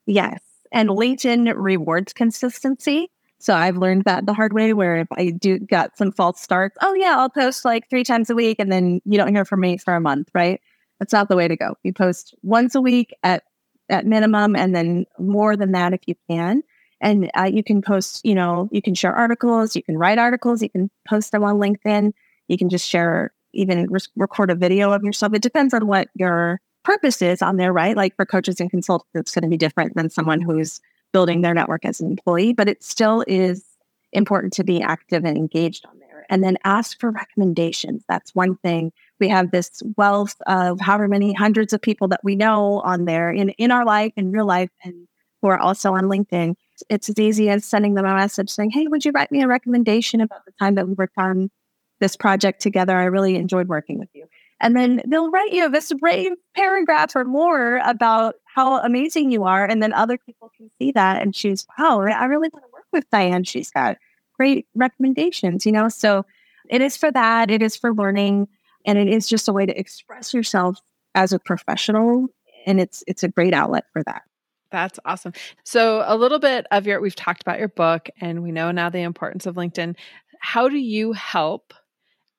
Yes. 0.06 0.49
And 0.72 0.88
LinkedIn 0.88 1.52
rewards 1.56 2.12
consistency. 2.12 3.10
So 3.38 3.54
I've 3.54 3.78
learned 3.78 4.04
that 4.04 4.26
the 4.26 4.34
hard 4.34 4.52
way 4.52 4.74
where 4.74 4.96
if 4.98 5.08
I 5.12 5.30
do 5.30 5.58
got 5.58 5.96
some 5.96 6.12
false 6.12 6.40
starts, 6.40 6.76
oh 6.82 6.94
yeah, 6.94 7.16
I'll 7.16 7.30
post 7.30 7.64
like 7.64 7.88
three 7.88 8.04
times 8.04 8.28
a 8.28 8.34
week 8.34 8.58
and 8.58 8.70
then 8.70 9.00
you 9.04 9.16
don't 9.16 9.34
hear 9.34 9.44
from 9.44 9.60
me 9.60 9.78
for 9.78 9.94
a 9.94 10.00
month, 10.00 10.28
right? 10.34 10.60
That's 10.98 11.12
not 11.12 11.28
the 11.28 11.36
way 11.36 11.48
to 11.48 11.56
go. 11.56 11.74
You 11.82 11.94
post 11.94 12.34
once 12.42 12.74
a 12.74 12.80
week 12.80 13.14
at 13.22 13.42
at 13.90 14.06
minimum, 14.06 14.56
and 14.56 14.74
then 14.74 15.04
more 15.18 15.56
than 15.56 15.72
that 15.72 15.92
if 15.92 16.00
you 16.06 16.14
can. 16.30 16.62
And 17.00 17.30
uh, 17.36 17.50
you 17.52 17.64
can 17.64 17.82
post, 17.82 18.24
you 18.24 18.34
know, 18.34 18.68
you 18.70 18.80
can 18.80 18.94
share 18.94 19.14
articles, 19.14 19.74
you 19.74 19.82
can 19.82 19.98
write 19.98 20.18
articles, 20.18 20.62
you 20.62 20.68
can 20.68 20.90
post 21.08 21.32
them 21.32 21.42
on 21.42 21.56
LinkedIn, 21.56 22.12
you 22.48 22.58
can 22.58 22.68
just 22.68 22.86
share, 22.86 23.32
even 23.52 23.86
re- 23.90 24.00
record 24.16 24.50
a 24.50 24.54
video 24.54 24.92
of 24.92 25.02
yourself. 25.02 25.34
It 25.34 25.42
depends 25.42 25.74
on 25.74 25.86
what 25.86 26.08
your 26.14 26.60
purpose 26.84 27.22
is 27.22 27.42
on 27.42 27.56
there, 27.56 27.72
right? 27.72 27.96
Like 27.96 28.16
for 28.16 28.26
coaches 28.26 28.60
and 28.60 28.70
consultants, 28.70 29.10
it's 29.14 29.34
going 29.34 29.42
to 29.42 29.48
be 29.48 29.56
different 29.56 29.94
than 29.94 30.10
someone 30.10 30.40
who's 30.40 30.80
building 31.12 31.40
their 31.40 31.54
network 31.54 31.84
as 31.84 32.00
an 32.00 32.10
employee, 32.10 32.52
but 32.52 32.68
it 32.68 32.82
still 32.82 33.24
is 33.26 33.64
important 34.12 34.52
to 34.54 34.64
be 34.64 34.80
active 34.80 35.24
and 35.24 35.36
engaged 35.36 35.86
on 35.86 35.98
there. 35.98 36.26
And 36.28 36.44
then 36.44 36.56
ask 36.64 36.98
for 37.00 37.10
recommendations. 37.10 38.04
That's 38.08 38.34
one 38.34 38.56
thing. 38.58 38.92
We 39.18 39.28
have 39.28 39.50
this 39.50 39.82
wealth 39.96 40.36
of 40.46 40.80
however 40.80 41.08
many 41.08 41.32
hundreds 41.32 41.72
of 41.72 41.82
people 41.82 42.08
that 42.08 42.20
we 42.22 42.36
know 42.36 42.80
on 42.80 43.04
there 43.04 43.30
in, 43.30 43.50
in 43.50 43.70
our 43.70 43.84
life, 43.84 44.12
in 44.16 44.30
real 44.30 44.46
life, 44.46 44.70
and 44.84 45.08
who 45.42 45.48
are 45.48 45.58
also 45.58 45.94
on 45.94 46.04
LinkedIn. 46.04 46.54
It's 46.88 47.08
as 47.08 47.18
easy 47.18 47.48
as 47.48 47.64
sending 47.64 47.94
them 47.94 48.06
a 48.06 48.14
message 48.14 48.50
saying, 48.50 48.70
Hey, 48.70 48.86
would 48.86 49.04
you 49.04 49.12
write 49.12 49.32
me 49.32 49.42
a 49.42 49.48
recommendation 49.48 50.20
about 50.20 50.44
the 50.44 50.52
time 50.58 50.76
that 50.76 50.86
we 50.86 50.94
worked 50.94 51.18
on 51.18 51.50
this 51.98 52.16
project 52.16 52.60
together? 52.60 52.96
I 52.96 53.04
really 53.04 53.36
enjoyed 53.36 53.68
working 53.68 53.98
with 53.98 54.08
you. 54.14 54.26
And 54.60 54.76
then 54.76 55.02
they'll 55.06 55.30
write 55.30 55.52
you 55.52 55.68
this 55.70 55.92
brave 55.94 56.32
paragraph 56.54 57.16
or 57.16 57.24
more 57.24 57.80
about 57.84 58.36
how 58.44 58.78
amazing 58.80 59.30
you 59.30 59.44
are. 59.44 59.64
And 59.64 59.82
then 59.82 59.92
other 59.92 60.18
people 60.18 60.50
can 60.56 60.70
see 60.78 60.92
that 60.92 61.22
and 61.22 61.34
choose, 61.34 61.66
wow, 61.78 62.00
I 62.00 62.24
really 62.26 62.50
want 62.52 62.64
to 62.64 62.72
work 62.72 62.86
with 62.92 63.08
Diane. 63.10 63.44
She's 63.44 63.70
got 63.70 63.96
great 64.34 64.66
recommendations, 64.74 65.64
you 65.64 65.72
know? 65.72 65.88
So 65.88 66.26
it 66.68 66.80
is 66.82 66.96
for 66.96 67.10
that. 67.10 67.50
It 67.50 67.62
is 67.62 67.76
for 67.76 67.94
learning. 67.94 68.48
And 68.84 68.98
it 68.98 69.08
is 69.08 69.28
just 69.28 69.48
a 69.48 69.52
way 69.52 69.66
to 69.66 69.78
express 69.78 70.34
yourself 70.34 70.78
as 71.14 71.32
a 71.32 71.38
professional. 71.38 72.28
And 72.66 72.80
it's 72.80 73.02
it's 73.06 73.22
a 73.22 73.28
great 73.28 73.54
outlet 73.54 73.84
for 73.92 74.02
that. 74.04 74.22
That's 74.70 75.00
awesome. 75.04 75.32
So, 75.64 76.04
a 76.06 76.16
little 76.16 76.38
bit 76.38 76.66
of 76.70 76.86
your, 76.86 77.00
we've 77.00 77.16
talked 77.16 77.42
about 77.42 77.58
your 77.58 77.68
book 77.68 78.08
and 78.20 78.42
we 78.42 78.52
know 78.52 78.70
now 78.70 78.88
the 78.88 79.00
importance 79.00 79.46
of 79.46 79.56
LinkedIn. 79.56 79.96
How 80.40 80.68
do 80.68 80.78
you 80.78 81.12
help 81.12 81.74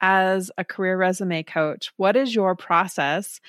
as 0.01 0.51
a 0.57 0.65
career 0.65 0.97
resume 0.97 1.43
coach, 1.43 1.91
what 1.97 2.15
is 2.15 2.35
your 2.35 2.55
process 2.55 3.39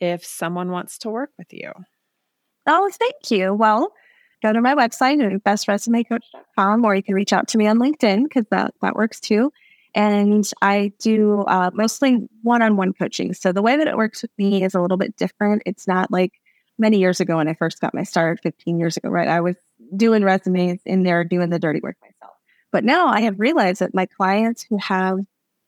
if 0.00 0.24
someone 0.24 0.70
wants 0.70 0.98
to 0.98 1.10
work 1.10 1.30
with 1.38 1.52
you? 1.52 1.72
Oh, 2.66 2.90
thank 2.92 3.30
you. 3.30 3.54
Well, 3.54 3.92
go 4.42 4.52
to 4.52 4.60
my 4.60 4.74
website, 4.74 5.18
bestresumecoach.com, 5.42 6.84
or 6.84 6.94
you 6.94 7.02
can 7.02 7.14
reach 7.14 7.32
out 7.32 7.48
to 7.48 7.58
me 7.58 7.66
on 7.66 7.78
LinkedIn 7.78 8.24
because 8.24 8.44
that, 8.50 8.74
that 8.82 8.94
works 8.94 9.18
too. 9.18 9.52
And 9.94 10.48
I 10.62 10.92
do 10.98 11.42
uh, 11.42 11.70
mostly 11.74 12.28
one 12.42 12.62
on 12.62 12.76
one 12.76 12.92
coaching. 12.92 13.34
So 13.34 13.52
the 13.52 13.62
way 13.62 13.76
that 13.76 13.88
it 13.88 13.96
works 13.96 14.22
with 14.22 14.30
me 14.38 14.62
is 14.64 14.74
a 14.74 14.80
little 14.80 14.96
bit 14.96 15.16
different. 15.16 15.62
It's 15.66 15.86
not 15.86 16.10
like 16.10 16.32
many 16.78 16.98
years 16.98 17.20
ago 17.20 17.36
when 17.36 17.48
I 17.48 17.54
first 17.54 17.80
got 17.80 17.94
my 17.94 18.02
start 18.02 18.40
15 18.42 18.78
years 18.78 18.96
ago, 18.96 19.08
right? 19.08 19.28
I 19.28 19.40
was 19.40 19.56
doing 19.96 20.24
resumes 20.24 20.80
in 20.86 21.02
there, 21.02 21.24
doing 21.24 21.50
the 21.50 21.58
dirty 21.58 21.80
work 21.80 21.96
myself. 22.00 22.36
But 22.70 22.84
now 22.84 23.08
I 23.08 23.20
have 23.20 23.38
realized 23.38 23.80
that 23.80 23.94
my 23.94 24.06
clients 24.06 24.62
who 24.62 24.78
have 24.78 25.18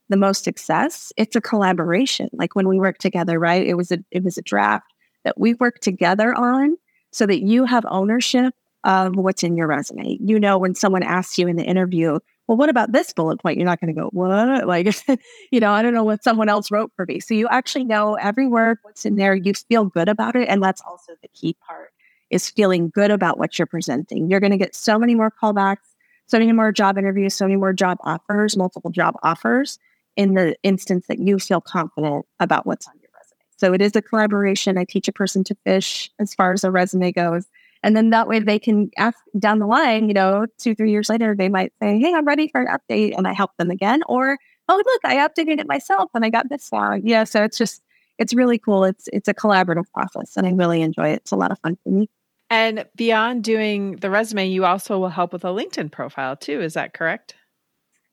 the 0.09 0.17
most 0.17 0.45
success, 0.45 1.13
it's 1.17 1.37
a 1.37 1.41
collaboration. 1.41 2.29
Like 2.33 2.55
when 2.55 2.69
we 2.69 2.79
work 2.79 2.99
together, 2.99 3.39
right? 3.39 3.67
It 3.67 3.75
was 3.75 3.91
a 3.91 3.99
it 4.11 4.23
was 4.23 4.37
a 4.37 4.43
draft 4.43 4.93
that 5.25 5.39
we 5.39 5.55
worked 5.55 5.83
together 5.83 6.35
on 6.35 6.77
so 7.13 7.27
that 7.27 7.43
you 7.43 7.65
have 7.65 7.85
ownership 7.89 8.55
of 8.85 9.17
what's 9.17 9.43
in 9.43 9.57
your 9.57 9.67
resume. 9.67 10.19
You 10.21 10.39
know 10.39 10.59
when 10.59 10.75
someone 10.75 11.03
asks 11.03 11.39
you 11.39 11.49
in 11.49 11.57
the 11.57 11.65
interview, 11.65 12.19
well, 12.47 12.59
what 12.59 12.69
about 12.69 12.93
this 12.93 13.13
bullet 13.15 13.41
point? 13.41 13.57
You're 13.57 13.65
not 13.65 13.81
going 13.81 13.95
to 13.95 13.99
go, 13.99 14.11
what? 14.13 14.67
Like, 14.67 14.95
you 15.51 15.61
know, 15.61 15.73
I 15.73 15.83
don't 15.83 15.95
know 15.95 16.05
what 16.05 16.23
someone 16.23 16.51
else 16.51 16.71
wrote 16.71 16.93
for 16.95 17.07
me. 17.07 17.21
So 17.21 17.33
you 17.33 17.49
actually 17.49 17.85
know 17.85 18.15
every 18.15 18.47
word, 18.47 18.79
what's 18.83 19.07
in 19.07 19.17
there. 19.17 19.35
You 19.35 19.55
feel 19.55 19.87
good 19.87 20.09
about 20.09 20.37
it. 20.37 20.49
And 20.49 20.63
that's 20.63 20.83
also 20.87 21.15
the 21.23 21.29
key 21.29 21.57
part 21.67 21.93
is 22.31 22.51
feeling 22.51 22.91
good 22.91 23.11
about 23.11 23.39
what 23.39 23.59
you're 23.59 23.67
presenting. 23.67 24.29
You're 24.29 24.41
going 24.41 24.53
to 24.53 24.59
get 24.59 24.75
so 24.75 24.99
many 24.99 25.15
more 25.15 25.31
callbacks, 25.31 25.95
so 26.27 26.39
many 26.39 26.53
more 26.53 26.73
job 26.73 26.99
interviews, 26.99 27.35
so 27.35 27.47
many 27.47 27.57
more 27.57 27.73
job 27.73 27.99
offers, 28.03 28.57
multiple 28.57 28.91
job 28.91 29.15
offers 29.23 29.79
in 30.17 30.35
the 30.35 30.57
instance 30.63 31.07
that 31.09 31.19
you 31.19 31.39
feel 31.39 31.61
confident 31.61 32.27
about 32.41 32.67
what's 32.67 32.87
on 32.87 32.95
your 33.01 33.11
resume. 33.15 33.41
So 33.57 33.73
it 33.75 33.83
is 33.83 33.97
a 33.97 34.03
collaboration. 34.03 34.79
I 34.79 34.85
teach 34.85 35.09
a 35.09 35.13
person 35.13 35.45
to 35.45 35.57
fish 35.65 36.11
as 36.19 36.35
far 36.35 36.53
as 36.53 36.65
a 36.65 36.71
resume 36.71 37.13
goes. 37.13 37.47
And 37.83 37.95
then 37.95 38.11
that 38.11 38.29
way 38.29 38.39
they 38.41 38.59
can 38.59 38.91
ask 38.97 39.19
down 39.39 39.59
the 39.59 39.67
line, 39.67 40.09
you 40.09 40.15
know, 40.15 40.47
two, 40.59 40.75
three 40.75 40.91
years 40.91 41.11
later, 41.11 41.35
they 41.37 41.51
might 41.51 41.73
say, 41.83 41.99
Hey, 41.99 42.15
I'm 42.15 42.25
ready 42.25 42.49
for 42.49 42.63
an 42.63 42.69
update. 42.69 43.15
And 43.17 43.29
I 43.29 43.35
help 43.35 43.51
them 43.59 43.71
again. 43.71 44.01
Or, 44.07 44.39
oh, 44.69 44.83
look, 44.87 45.01
I 45.05 45.17
updated 45.17 45.61
it 45.61 45.69
myself 45.69 46.11
and 46.15 46.25
I 46.25 46.31
got 46.31 46.49
this 46.49 46.67
far. 46.67 46.99
Yeah. 47.03 47.25
So 47.25 47.45
it's 47.45 47.59
just, 47.59 47.83
it's 48.19 48.33
really 48.33 48.59
cool. 48.59 48.85
It's, 48.85 49.07
it's 49.13 49.29
a 49.29 49.35
collaborative 49.35 49.85
process 49.93 50.37
and 50.37 50.47
I 50.47 50.53
really 50.53 50.81
enjoy 50.81 51.11
it. 51.11 51.17
It's 51.17 51.33
a 51.33 51.37
lot 51.37 51.53
of 51.53 51.59
fun 51.59 51.77
for 51.85 51.91
me. 51.91 52.09
And 52.49 52.87
beyond 52.97 53.45
doing 53.45 53.97
the 53.97 54.11
resume, 54.11 54.47
you 54.47 54.65
also 54.65 54.99
will 54.99 55.09
help 55.09 55.33
with 55.33 55.45
a 55.45 55.49
LinkedIn 55.49 55.91
profile 55.91 56.37
too. 56.37 56.61
Is 56.61 56.75
that 56.75 56.95
correct? 56.95 57.35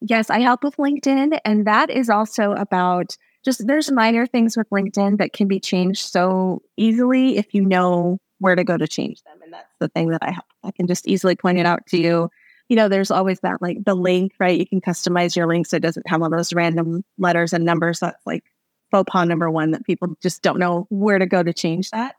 Yes, 0.02 0.30
I 0.30 0.40
help 0.40 0.64
with 0.64 0.78
LinkedIn. 0.78 1.40
And 1.46 1.66
that 1.66 1.90
is 1.90 2.10
also 2.10 2.54
about 2.54 3.16
just 3.46 3.66
there's 3.68 3.92
minor 3.92 4.26
things 4.26 4.58
with 4.58 4.70
LinkedIn 4.70 5.18
that 5.18 5.34
can 5.34 5.48
be 5.48 5.60
changed 5.60 6.06
so 6.06 6.62
easily 6.78 7.38
if 7.38 7.54
you 7.54 7.64
know 7.64 8.20
where 8.40 8.56
to 8.56 8.64
go 8.64 8.78
to 8.78 8.88
change 8.88 9.22
them. 9.24 9.38
And 9.44 9.54
that's 9.54 9.74
the 9.80 9.88
thing 9.90 10.10
that 10.10 10.24
I 10.24 10.32
help. 10.32 10.46
I 10.64 10.72
can 10.72 10.88
just 10.88 11.08
easily 11.08 11.36
point 11.36 11.60
it 11.60 11.66
out 11.66 11.86
to 11.88 11.98
you. 11.98 12.30
You 12.70 12.76
know, 12.76 12.88
there's 12.88 13.12
always 13.12 13.40
that 13.42 13.62
like 13.62 13.84
the 13.84 13.96
link, 13.96 14.34
right? 14.40 14.58
You 14.58 14.66
can 14.66 14.82
customize 14.82 15.36
your 15.36 15.48
link 15.48 15.68
so 15.68 15.78
it 15.78 15.84
doesn't 15.84 16.08
have 16.08 16.22
all 16.22 16.30
those 16.30 16.54
random 16.54 17.04
letters 17.18 17.54
and 17.54 17.64
numbers. 17.66 18.00
That's 18.00 18.26
like 18.26 18.44
faux 18.90 19.10
pas 19.12 19.28
number 19.28 19.50
one 19.52 19.72
that 19.72 19.86
people 19.86 20.16
just 20.22 20.42
don't 20.42 20.60
know 20.60 20.88
where 20.90 21.20
to 21.20 21.26
go 21.26 21.44
to 21.44 21.54
change 21.54 21.92
that. 21.92 22.16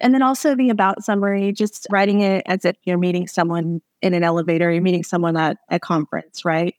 And 0.00 0.14
then 0.14 0.22
also 0.22 0.54
the 0.54 0.70
about 0.70 1.04
summary, 1.04 1.52
just 1.52 1.86
writing 1.90 2.20
it 2.20 2.42
as 2.46 2.64
if 2.64 2.76
you're 2.84 2.98
meeting 2.98 3.26
someone 3.26 3.80
in 4.02 4.14
an 4.14 4.22
elevator, 4.22 4.70
you're 4.70 4.82
meeting 4.82 5.04
someone 5.04 5.36
at 5.36 5.56
a 5.70 5.78
conference, 5.78 6.44
right? 6.44 6.74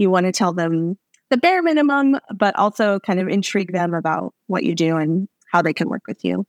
You 0.00 0.10
want 0.10 0.26
to 0.26 0.32
tell 0.32 0.52
them 0.52 0.96
the 1.28 1.36
bare 1.36 1.62
minimum, 1.62 2.18
but 2.34 2.56
also 2.56 2.98
kind 3.00 3.20
of 3.20 3.28
intrigue 3.28 3.72
them 3.72 3.94
about 3.94 4.34
what 4.46 4.64
you 4.64 4.74
do 4.74 4.96
and 4.96 5.28
how 5.52 5.62
they 5.62 5.72
can 5.72 5.88
work 5.88 6.02
with 6.08 6.24
you. 6.24 6.46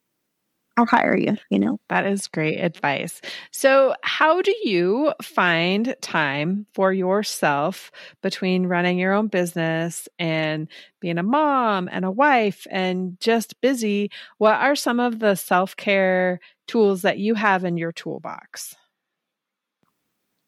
I'll 0.78 0.86
hire 0.86 1.18
you, 1.18 1.36
you 1.50 1.60
know. 1.60 1.80
That 1.90 2.08
is 2.08 2.30
great 2.30 2.58
advice. 2.58 3.22
So, 3.52 3.94
how 4.04 4.42
do 4.42 4.56
you 4.64 5.14
find 5.22 5.96
time 6.02 6.66
for 6.74 6.94
yourself 6.94 7.92
between 8.24 8.68
running 8.68 8.98
your 8.98 9.14
own 9.14 9.28
business 9.28 10.08
and 10.18 10.70
being 11.02 11.18
a 11.18 11.24
mom 11.24 11.90
and 11.92 12.06
a 12.06 12.12
wife 12.12 12.66
and 12.72 13.20
just 13.20 13.60
busy? 13.60 14.12
What 14.38 14.56
are 14.56 14.76
some 14.78 15.02
of 15.02 15.20
the 15.20 15.36
self 15.36 15.76
care 15.76 16.40
tools 16.68 17.02
that 17.02 17.20
you 17.20 17.36
have 17.36 17.66
in 17.66 17.76
your 17.76 17.92
toolbox? 17.92 18.74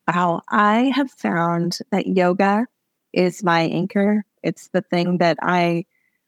Wow, 0.08 0.42
I 0.50 0.92
have 0.96 1.12
found 1.12 1.80
that 1.92 2.08
yoga 2.08 2.66
is 3.14 3.44
my 3.44 3.62
anchor. 3.62 4.26
It's 4.44 4.70
the 4.70 4.82
thing 4.82 5.20
that 5.20 5.38
I 5.42 5.86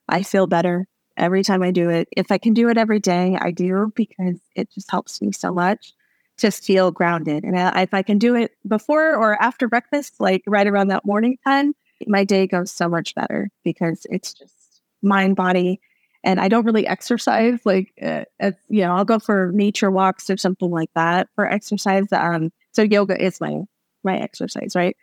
I 0.08 0.24
feel 0.24 0.48
better 0.48 0.88
every 1.18 1.44
time 1.44 1.64
I 1.64 1.72
do 1.72 1.90
it. 1.90 2.08
If 2.16 2.32
I 2.32 2.38
can 2.38 2.54
do 2.54 2.70
it 2.70 2.78
every 2.78 3.00
day, 3.00 3.38
I 3.40 3.52
do 3.52 3.92
because 3.96 4.40
it 4.56 4.72
just 4.72 4.92
helps 4.92 5.22
me 5.22 5.32
so 5.32 5.54
much 5.54 5.94
to 6.38 6.52
feel 6.52 6.92
grounded. 6.92 7.44
And 7.44 7.58
I, 7.58 7.84
if 7.84 7.94
I 7.94 8.02
can 8.02 8.18
do 8.18 8.36
it 8.36 8.52
before 8.68 9.16
or 9.16 9.42
after 9.42 9.68
breakfast, 9.68 10.16
like 10.20 10.44
right 10.46 10.68
around 10.68 10.90
that 10.90 11.06
morning 11.06 11.38
time, 11.46 11.74
my 12.08 12.24
day 12.24 12.46
goes 12.46 12.72
so 12.72 12.90
much 12.90 13.16
better 13.16 13.50
because 13.64 14.06
it's 14.10 14.34
just 14.34 14.82
mind, 15.02 15.36
body. 15.36 15.80
And 16.24 16.40
I 16.40 16.48
don't 16.48 16.66
really 16.66 16.88
exercise 16.88 17.60
like, 17.66 17.94
uh, 18.02 18.26
you 18.68 18.82
know, 18.82 18.96
I'll 18.96 19.06
go 19.06 19.20
for 19.20 19.52
nature 19.54 19.92
walks 19.92 20.30
or 20.30 20.38
something 20.38 20.72
like 20.72 20.90
that 20.96 21.30
for 21.36 21.50
exercise. 21.50 22.12
Um, 22.12 22.52
so 22.74 22.82
yoga 22.82 23.22
is 23.24 23.40
my 23.40 23.62
my 24.04 24.18
exercise, 24.18 24.76
right? 24.76 24.96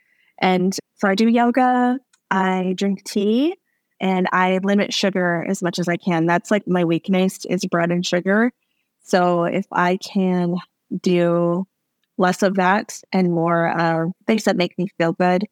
And 0.42 0.76
so 0.96 1.08
I 1.08 1.14
do 1.14 1.28
yoga, 1.28 1.98
I 2.30 2.74
drink 2.76 3.04
tea, 3.04 3.56
and 4.00 4.28
I 4.32 4.58
limit 4.62 4.92
sugar 4.92 5.46
as 5.48 5.62
much 5.62 5.78
as 5.78 5.88
I 5.88 5.96
can. 5.96 6.26
That's 6.26 6.50
like 6.50 6.66
my 6.66 6.84
weakness 6.84 7.44
is 7.46 7.64
bread 7.64 7.92
and 7.92 8.04
sugar. 8.04 8.50
So 9.04 9.44
if 9.44 9.66
I 9.72 9.96
can 9.98 10.56
do 11.00 11.64
less 12.18 12.42
of 12.42 12.56
that 12.56 13.00
and 13.12 13.32
more 13.32 13.68
uh, 13.68 14.06
things 14.26 14.44
that 14.44 14.56
make 14.56 14.76
me 14.76 14.88
feel 14.98 15.12
good, 15.12 15.46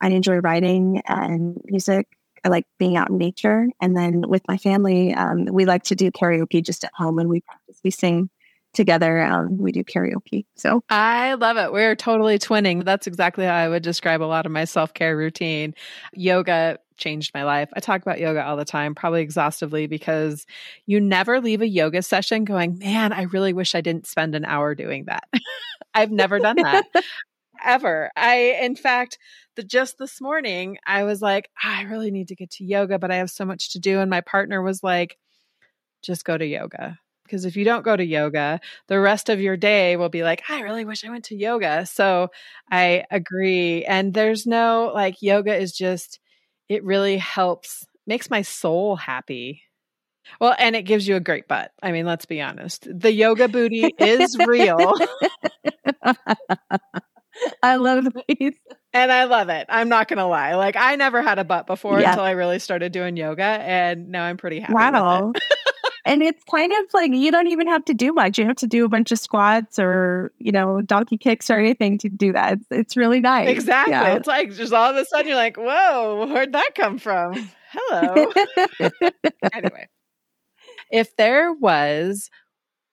I 0.00 0.08
enjoy 0.10 0.36
writing 0.36 1.02
and 1.06 1.58
music. 1.64 2.06
I 2.44 2.48
like 2.50 2.66
being 2.78 2.96
out 2.96 3.08
in 3.08 3.16
nature. 3.16 3.68
And 3.80 3.96
then 3.96 4.28
with 4.28 4.42
my 4.46 4.58
family, 4.58 5.14
um, 5.14 5.46
we 5.46 5.64
like 5.64 5.84
to 5.84 5.94
do 5.94 6.10
karaoke 6.10 6.62
just 6.62 6.84
at 6.84 6.92
home 6.94 7.18
and 7.18 7.28
we 7.30 7.40
practice. 7.40 7.80
We 7.82 7.90
sing 7.90 8.28
together 8.74 9.22
um, 9.22 9.56
we 9.58 9.72
do 9.72 9.84
karaoke 9.84 10.44
so. 10.56 10.82
I 10.90 11.34
love 11.34 11.56
it. 11.56 11.72
We're 11.72 11.96
totally 11.96 12.38
twinning. 12.38 12.84
That's 12.84 13.06
exactly 13.06 13.44
how 13.44 13.54
i 13.54 13.68
would 13.68 13.82
describe 13.82 14.22
a 14.22 14.24
lot 14.24 14.46
of 14.46 14.52
my 14.52 14.64
self-care 14.64 15.16
routine. 15.16 15.74
Yoga 16.12 16.78
changed 16.96 17.32
my 17.34 17.44
life. 17.44 17.68
I 17.74 17.80
talk 17.80 18.02
about 18.02 18.20
yoga 18.20 18.44
all 18.44 18.56
the 18.56 18.64
time 18.64 18.94
probably 18.94 19.22
exhaustively 19.22 19.86
because 19.86 20.46
you 20.86 21.00
never 21.00 21.40
leave 21.40 21.60
a 21.60 21.68
yoga 21.68 22.02
session 22.02 22.44
going 22.44 22.78
man 22.78 23.12
i 23.12 23.22
really 23.22 23.52
wish 23.52 23.74
i 23.74 23.80
didn't 23.80 24.06
spend 24.06 24.34
an 24.34 24.44
hour 24.44 24.74
doing 24.74 25.06
that. 25.06 25.24
I've 25.94 26.10
never 26.10 26.38
done 26.38 26.56
that. 26.56 26.86
Ever. 27.64 28.10
I 28.16 28.58
in 28.62 28.76
fact 28.76 29.18
the 29.56 29.62
just 29.62 29.98
this 29.98 30.20
morning 30.20 30.78
i 30.86 31.04
was 31.04 31.22
like 31.22 31.48
i 31.62 31.82
really 31.82 32.10
need 32.10 32.28
to 32.28 32.34
get 32.34 32.50
to 32.50 32.64
yoga 32.64 32.98
but 32.98 33.10
i 33.10 33.16
have 33.16 33.30
so 33.30 33.44
much 33.44 33.72
to 33.72 33.78
do. 33.78 34.00
And 34.00 34.10
my 34.10 34.20
partner 34.20 34.62
was 34.62 34.82
like 34.82 35.16
just 36.02 36.24
go 36.24 36.36
to 36.36 36.46
yoga. 36.46 36.98
Because 37.24 37.44
if 37.44 37.56
you 37.56 37.64
don't 37.64 37.84
go 37.84 37.96
to 37.96 38.04
yoga, 38.04 38.60
the 38.88 39.00
rest 39.00 39.28
of 39.28 39.40
your 39.40 39.56
day 39.56 39.96
will 39.96 40.10
be 40.10 40.22
like, 40.22 40.42
I 40.48 40.60
really 40.60 40.84
wish 40.84 41.04
I 41.04 41.10
went 41.10 41.24
to 41.26 41.36
yoga. 41.36 41.86
So 41.86 42.28
I 42.70 43.04
agree. 43.10 43.84
And 43.84 44.12
there's 44.12 44.46
no 44.46 44.92
like, 44.94 45.22
yoga 45.22 45.56
is 45.56 45.72
just, 45.72 46.20
it 46.68 46.84
really 46.84 47.16
helps, 47.16 47.86
makes 48.06 48.30
my 48.30 48.42
soul 48.42 48.96
happy. 48.96 49.62
Well, 50.40 50.54
and 50.58 50.76
it 50.76 50.82
gives 50.82 51.06
you 51.08 51.16
a 51.16 51.20
great 51.20 51.48
butt. 51.48 51.72
I 51.82 51.92
mean, 51.92 52.06
let's 52.06 52.26
be 52.26 52.40
honest. 52.40 52.86
The 52.90 53.12
yoga 53.12 53.48
booty 53.48 53.90
is 53.98 54.36
real. 54.46 54.94
I 57.62 57.76
love 57.76 58.06
these. 58.28 58.54
And 58.92 59.10
I 59.10 59.24
love 59.24 59.48
it. 59.48 59.66
I'm 59.68 59.88
not 59.88 60.08
going 60.08 60.18
to 60.18 60.26
lie. 60.26 60.54
Like, 60.54 60.76
I 60.76 60.96
never 60.96 61.20
had 61.20 61.38
a 61.38 61.44
butt 61.44 61.66
before 61.66 62.00
yeah. 62.00 62.10
until 62.10 62.24
I 62.24 62.30
really 62.32 62.58
started 62.58 62.92
doing 62.92 63.16
yoga. 63.16 63.42
And 63.42 64.08
now 64.08 64.24
I'm 64.24 64.36
pretty 64.36 64.60
happy. 64.60 64.74
Wow. 64.74 65.32
And 66.04 66.22
it's 66.22 66.44
kind 66.44 66.72
of 66.72 66.92
like 66.92 67.12
you 67.12 67.30
don't 67.30 67.46
even 67.46 67.66
have 67.66 67.84
to 67.86 67.94
do 67.94 68.12
much. 68.12 68.38
You 68.38 68.46
have 68.46 68.56
to 68.56 68.66
do 68.66 68.84
a 68.84 68.88
bunch 68.88 69.10
of 69.10 69.18
squats 69.18 69.78
or, 69.78 70.32
you 70.38 70.52
know, 70.52 70.82
donkey 70.82 71.16
kicks 71.16 71.48
or 71.48 71.58
anything 71.58 71.96
to 71.98 72.08
do 72.08 72.32
that. 72.32 72.54
It's, 72.54 72.66
it's 72.70 72.96
really 72.96 73.20
nice. 73.20 73.48
Exactly. 73.48 73.92
Yeah. 73.92 74.14
It's 74.14 74.26
like 74.26 74.52
just 74.52 74.72
all 74.72 74.90
of 74.90 74.96
a 74.96 75.04
sudden 75.06 75.28
you're 75.28 75.36
like, 75.36 75.56
whoa, 75.56 76.26
where'd 76.26 76.52
that 76.52 76.74
come 76.74 76.98
from? 76.98 77.50
Hello. 77.70 78.32
anyway, 79.52 79.88
if 80.90 81.16
there 81.16 81.52
was 81.52 82.28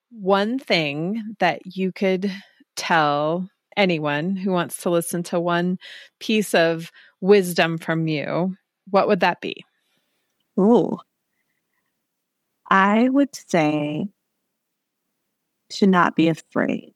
one 0.10 0.58
thing 0.58 1.36
that 1.40 1.62
you 1.66 1.92
could 1.92 2.32
tell 2.76 3.50
anyone 3.76 4.36
who 4.36 4.52
wants 4.52 4.78
to 4.84 4.90
listen 4.90 5.24
to 5.24 5.40
one 5.40 5.78
piece 6.20 6.54
of 6.54 6.92
wisdom 7.20 7.78
from 7.78 8.08
you, 8.08 8.56
what 8.90 9.08
would 9.08 9.20
that 9.20 9.42
be? 9.42 9.66
Ooh. 10.60 10.98
I 12.72 13.10
would 13.10 13.36
say 13.36 14.08
to 15.72 15.88
not 15.88 16.16
be 16.16 16.30
afraid 16.30 16.94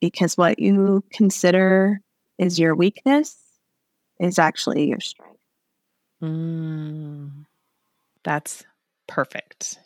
because 0.00 0.38
what 0.38 0.58
you 0.58 1.04
consider 1.12 2.00
is 2.38 2.58
your 2.58 2.74
weakness 2.74 3.36
is 4.18 4.38
actually 4.38 4.88
your 4.88 5.00
strength. 5.00 5.38
Mm, 6.22 7.44
that's 8.22 8.64
perfect. 9.06 9.78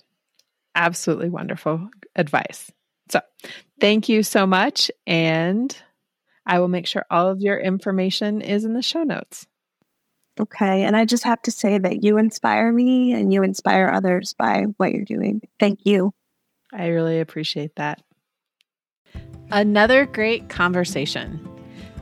Absolutely 0.76 1.30
wonderful 1.30 1.90
advice. 2.14 2.70
So, 3.10 3.20
thank 3.80 4.08
you 4.08 4.22
so 4.22 4.46
much. 4.46 4.88
And 5.04 5.76
I 6.46 6.60
will 6.60 6.68
make 6.68 6.86
sure 6.86 7.04
all 7.10 7.26
of 7.26 7.40
your 7.40 7.58
information 7.58 8.40
is 8.40 8.64
in 8.64 8.74
the 8.74 8.82
show 8.82 9.02
notes. 9.02 9.48
Okay. 10.40 10.84
And 10.84 10.96
I 10.96 11.04
just 11.04 11.24
have 11.24 11.42
to 11.42 11.50
say 11.50 11.78
that 11.78 12.02
you 12.04 12.18
inspire 12.18 12.72
me 12.72 13.12
and 13.12 13.32
you 13.32 13.42
inspire 13.42 13.88
others 13.88 14.34
by 14.38 14.64
what 14.76 14.92
you're 14.92 15.04
doing. 15.04 15.42
Thank 15.58 15.80
you. 15.84 16.12
I 16.72 16.88
really 16.88 17.20
appreciate 17.20 17.76
that. 17.76 18.02
Another 19.50 20.04
great 20.06 20.48
conversation. 20.48 21.46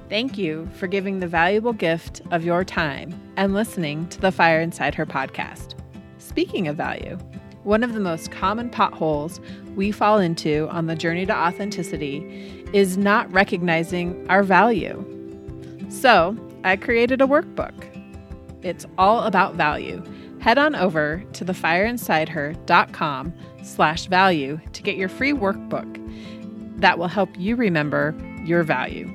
Thank 0.08 0.36
you 0.36 0.68
for 0.74 0.86
giving 0.86 1.20
the 1.20 1.26
valuable 1.26 1.72
gift 1.72 2.22
of 2.30 2.44
your 2.44 2.64
time 2.64 3.18
and 3.36 3.54
listening 3.54 4.08
to 4.08 4.20
the 4.20 4.32
Fire 4.32 4.60
Inside 4.60 4.94
Her 4.94 5.06
podcast. 5.06 5.74
Speaking 6.18 6.68
of 6.68 6.76
value, 6.76 7.16
one 7.62 7.82
of 7.82 7.94
the 7.94 8.00
most 8.00 8.30
common 8.30 8.70
potholes 8.70 9.40
we 9.74 9.90
fall 9.90 10.18
into 10.18 10.68
on 10.70 10.86
the 10.86 10.94
journey 10.94 11.26
to 11.26 11.36
authenticity 11.36 12.64
is 12.72 12.96
not 12.96 13.30
recognizing 13.32 14.28
our 14.28 14.42
value. 14.42 15.04
So, 15.88 16.36
I 16.62 16.76
created 16.76 17.20
a 17.20 17.26
workbook. 17.26 17.95
It's 18.66 18.84
all 18.98 19.22
about 19.22 19.54
value. 19.54 20.02
Head 20.40 20.58
on 20.58 20.74
over 20.74 21.22
to 21.34 21.44
thefireinsideher.com 21.44 23.32
slash 23.62 24.06
value 24.06 24.60
to 24.72 24.82
get 24.82 24.96
your 24.96 25.08
free 25.08 25.32
workbook 25.32 26.02
that 26.80 26.98
will 26.98 27.06
help 27.06 27.30
you 27.38 27.54
remember 27.54 28.12
your 28.44 28.64
value. 28.64 29.08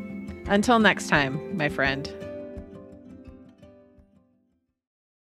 Until 0.48 0.80
next 0.80 1.10
time, 1.10 1.58
my 1.58 1.68
friend. 1.68 2.21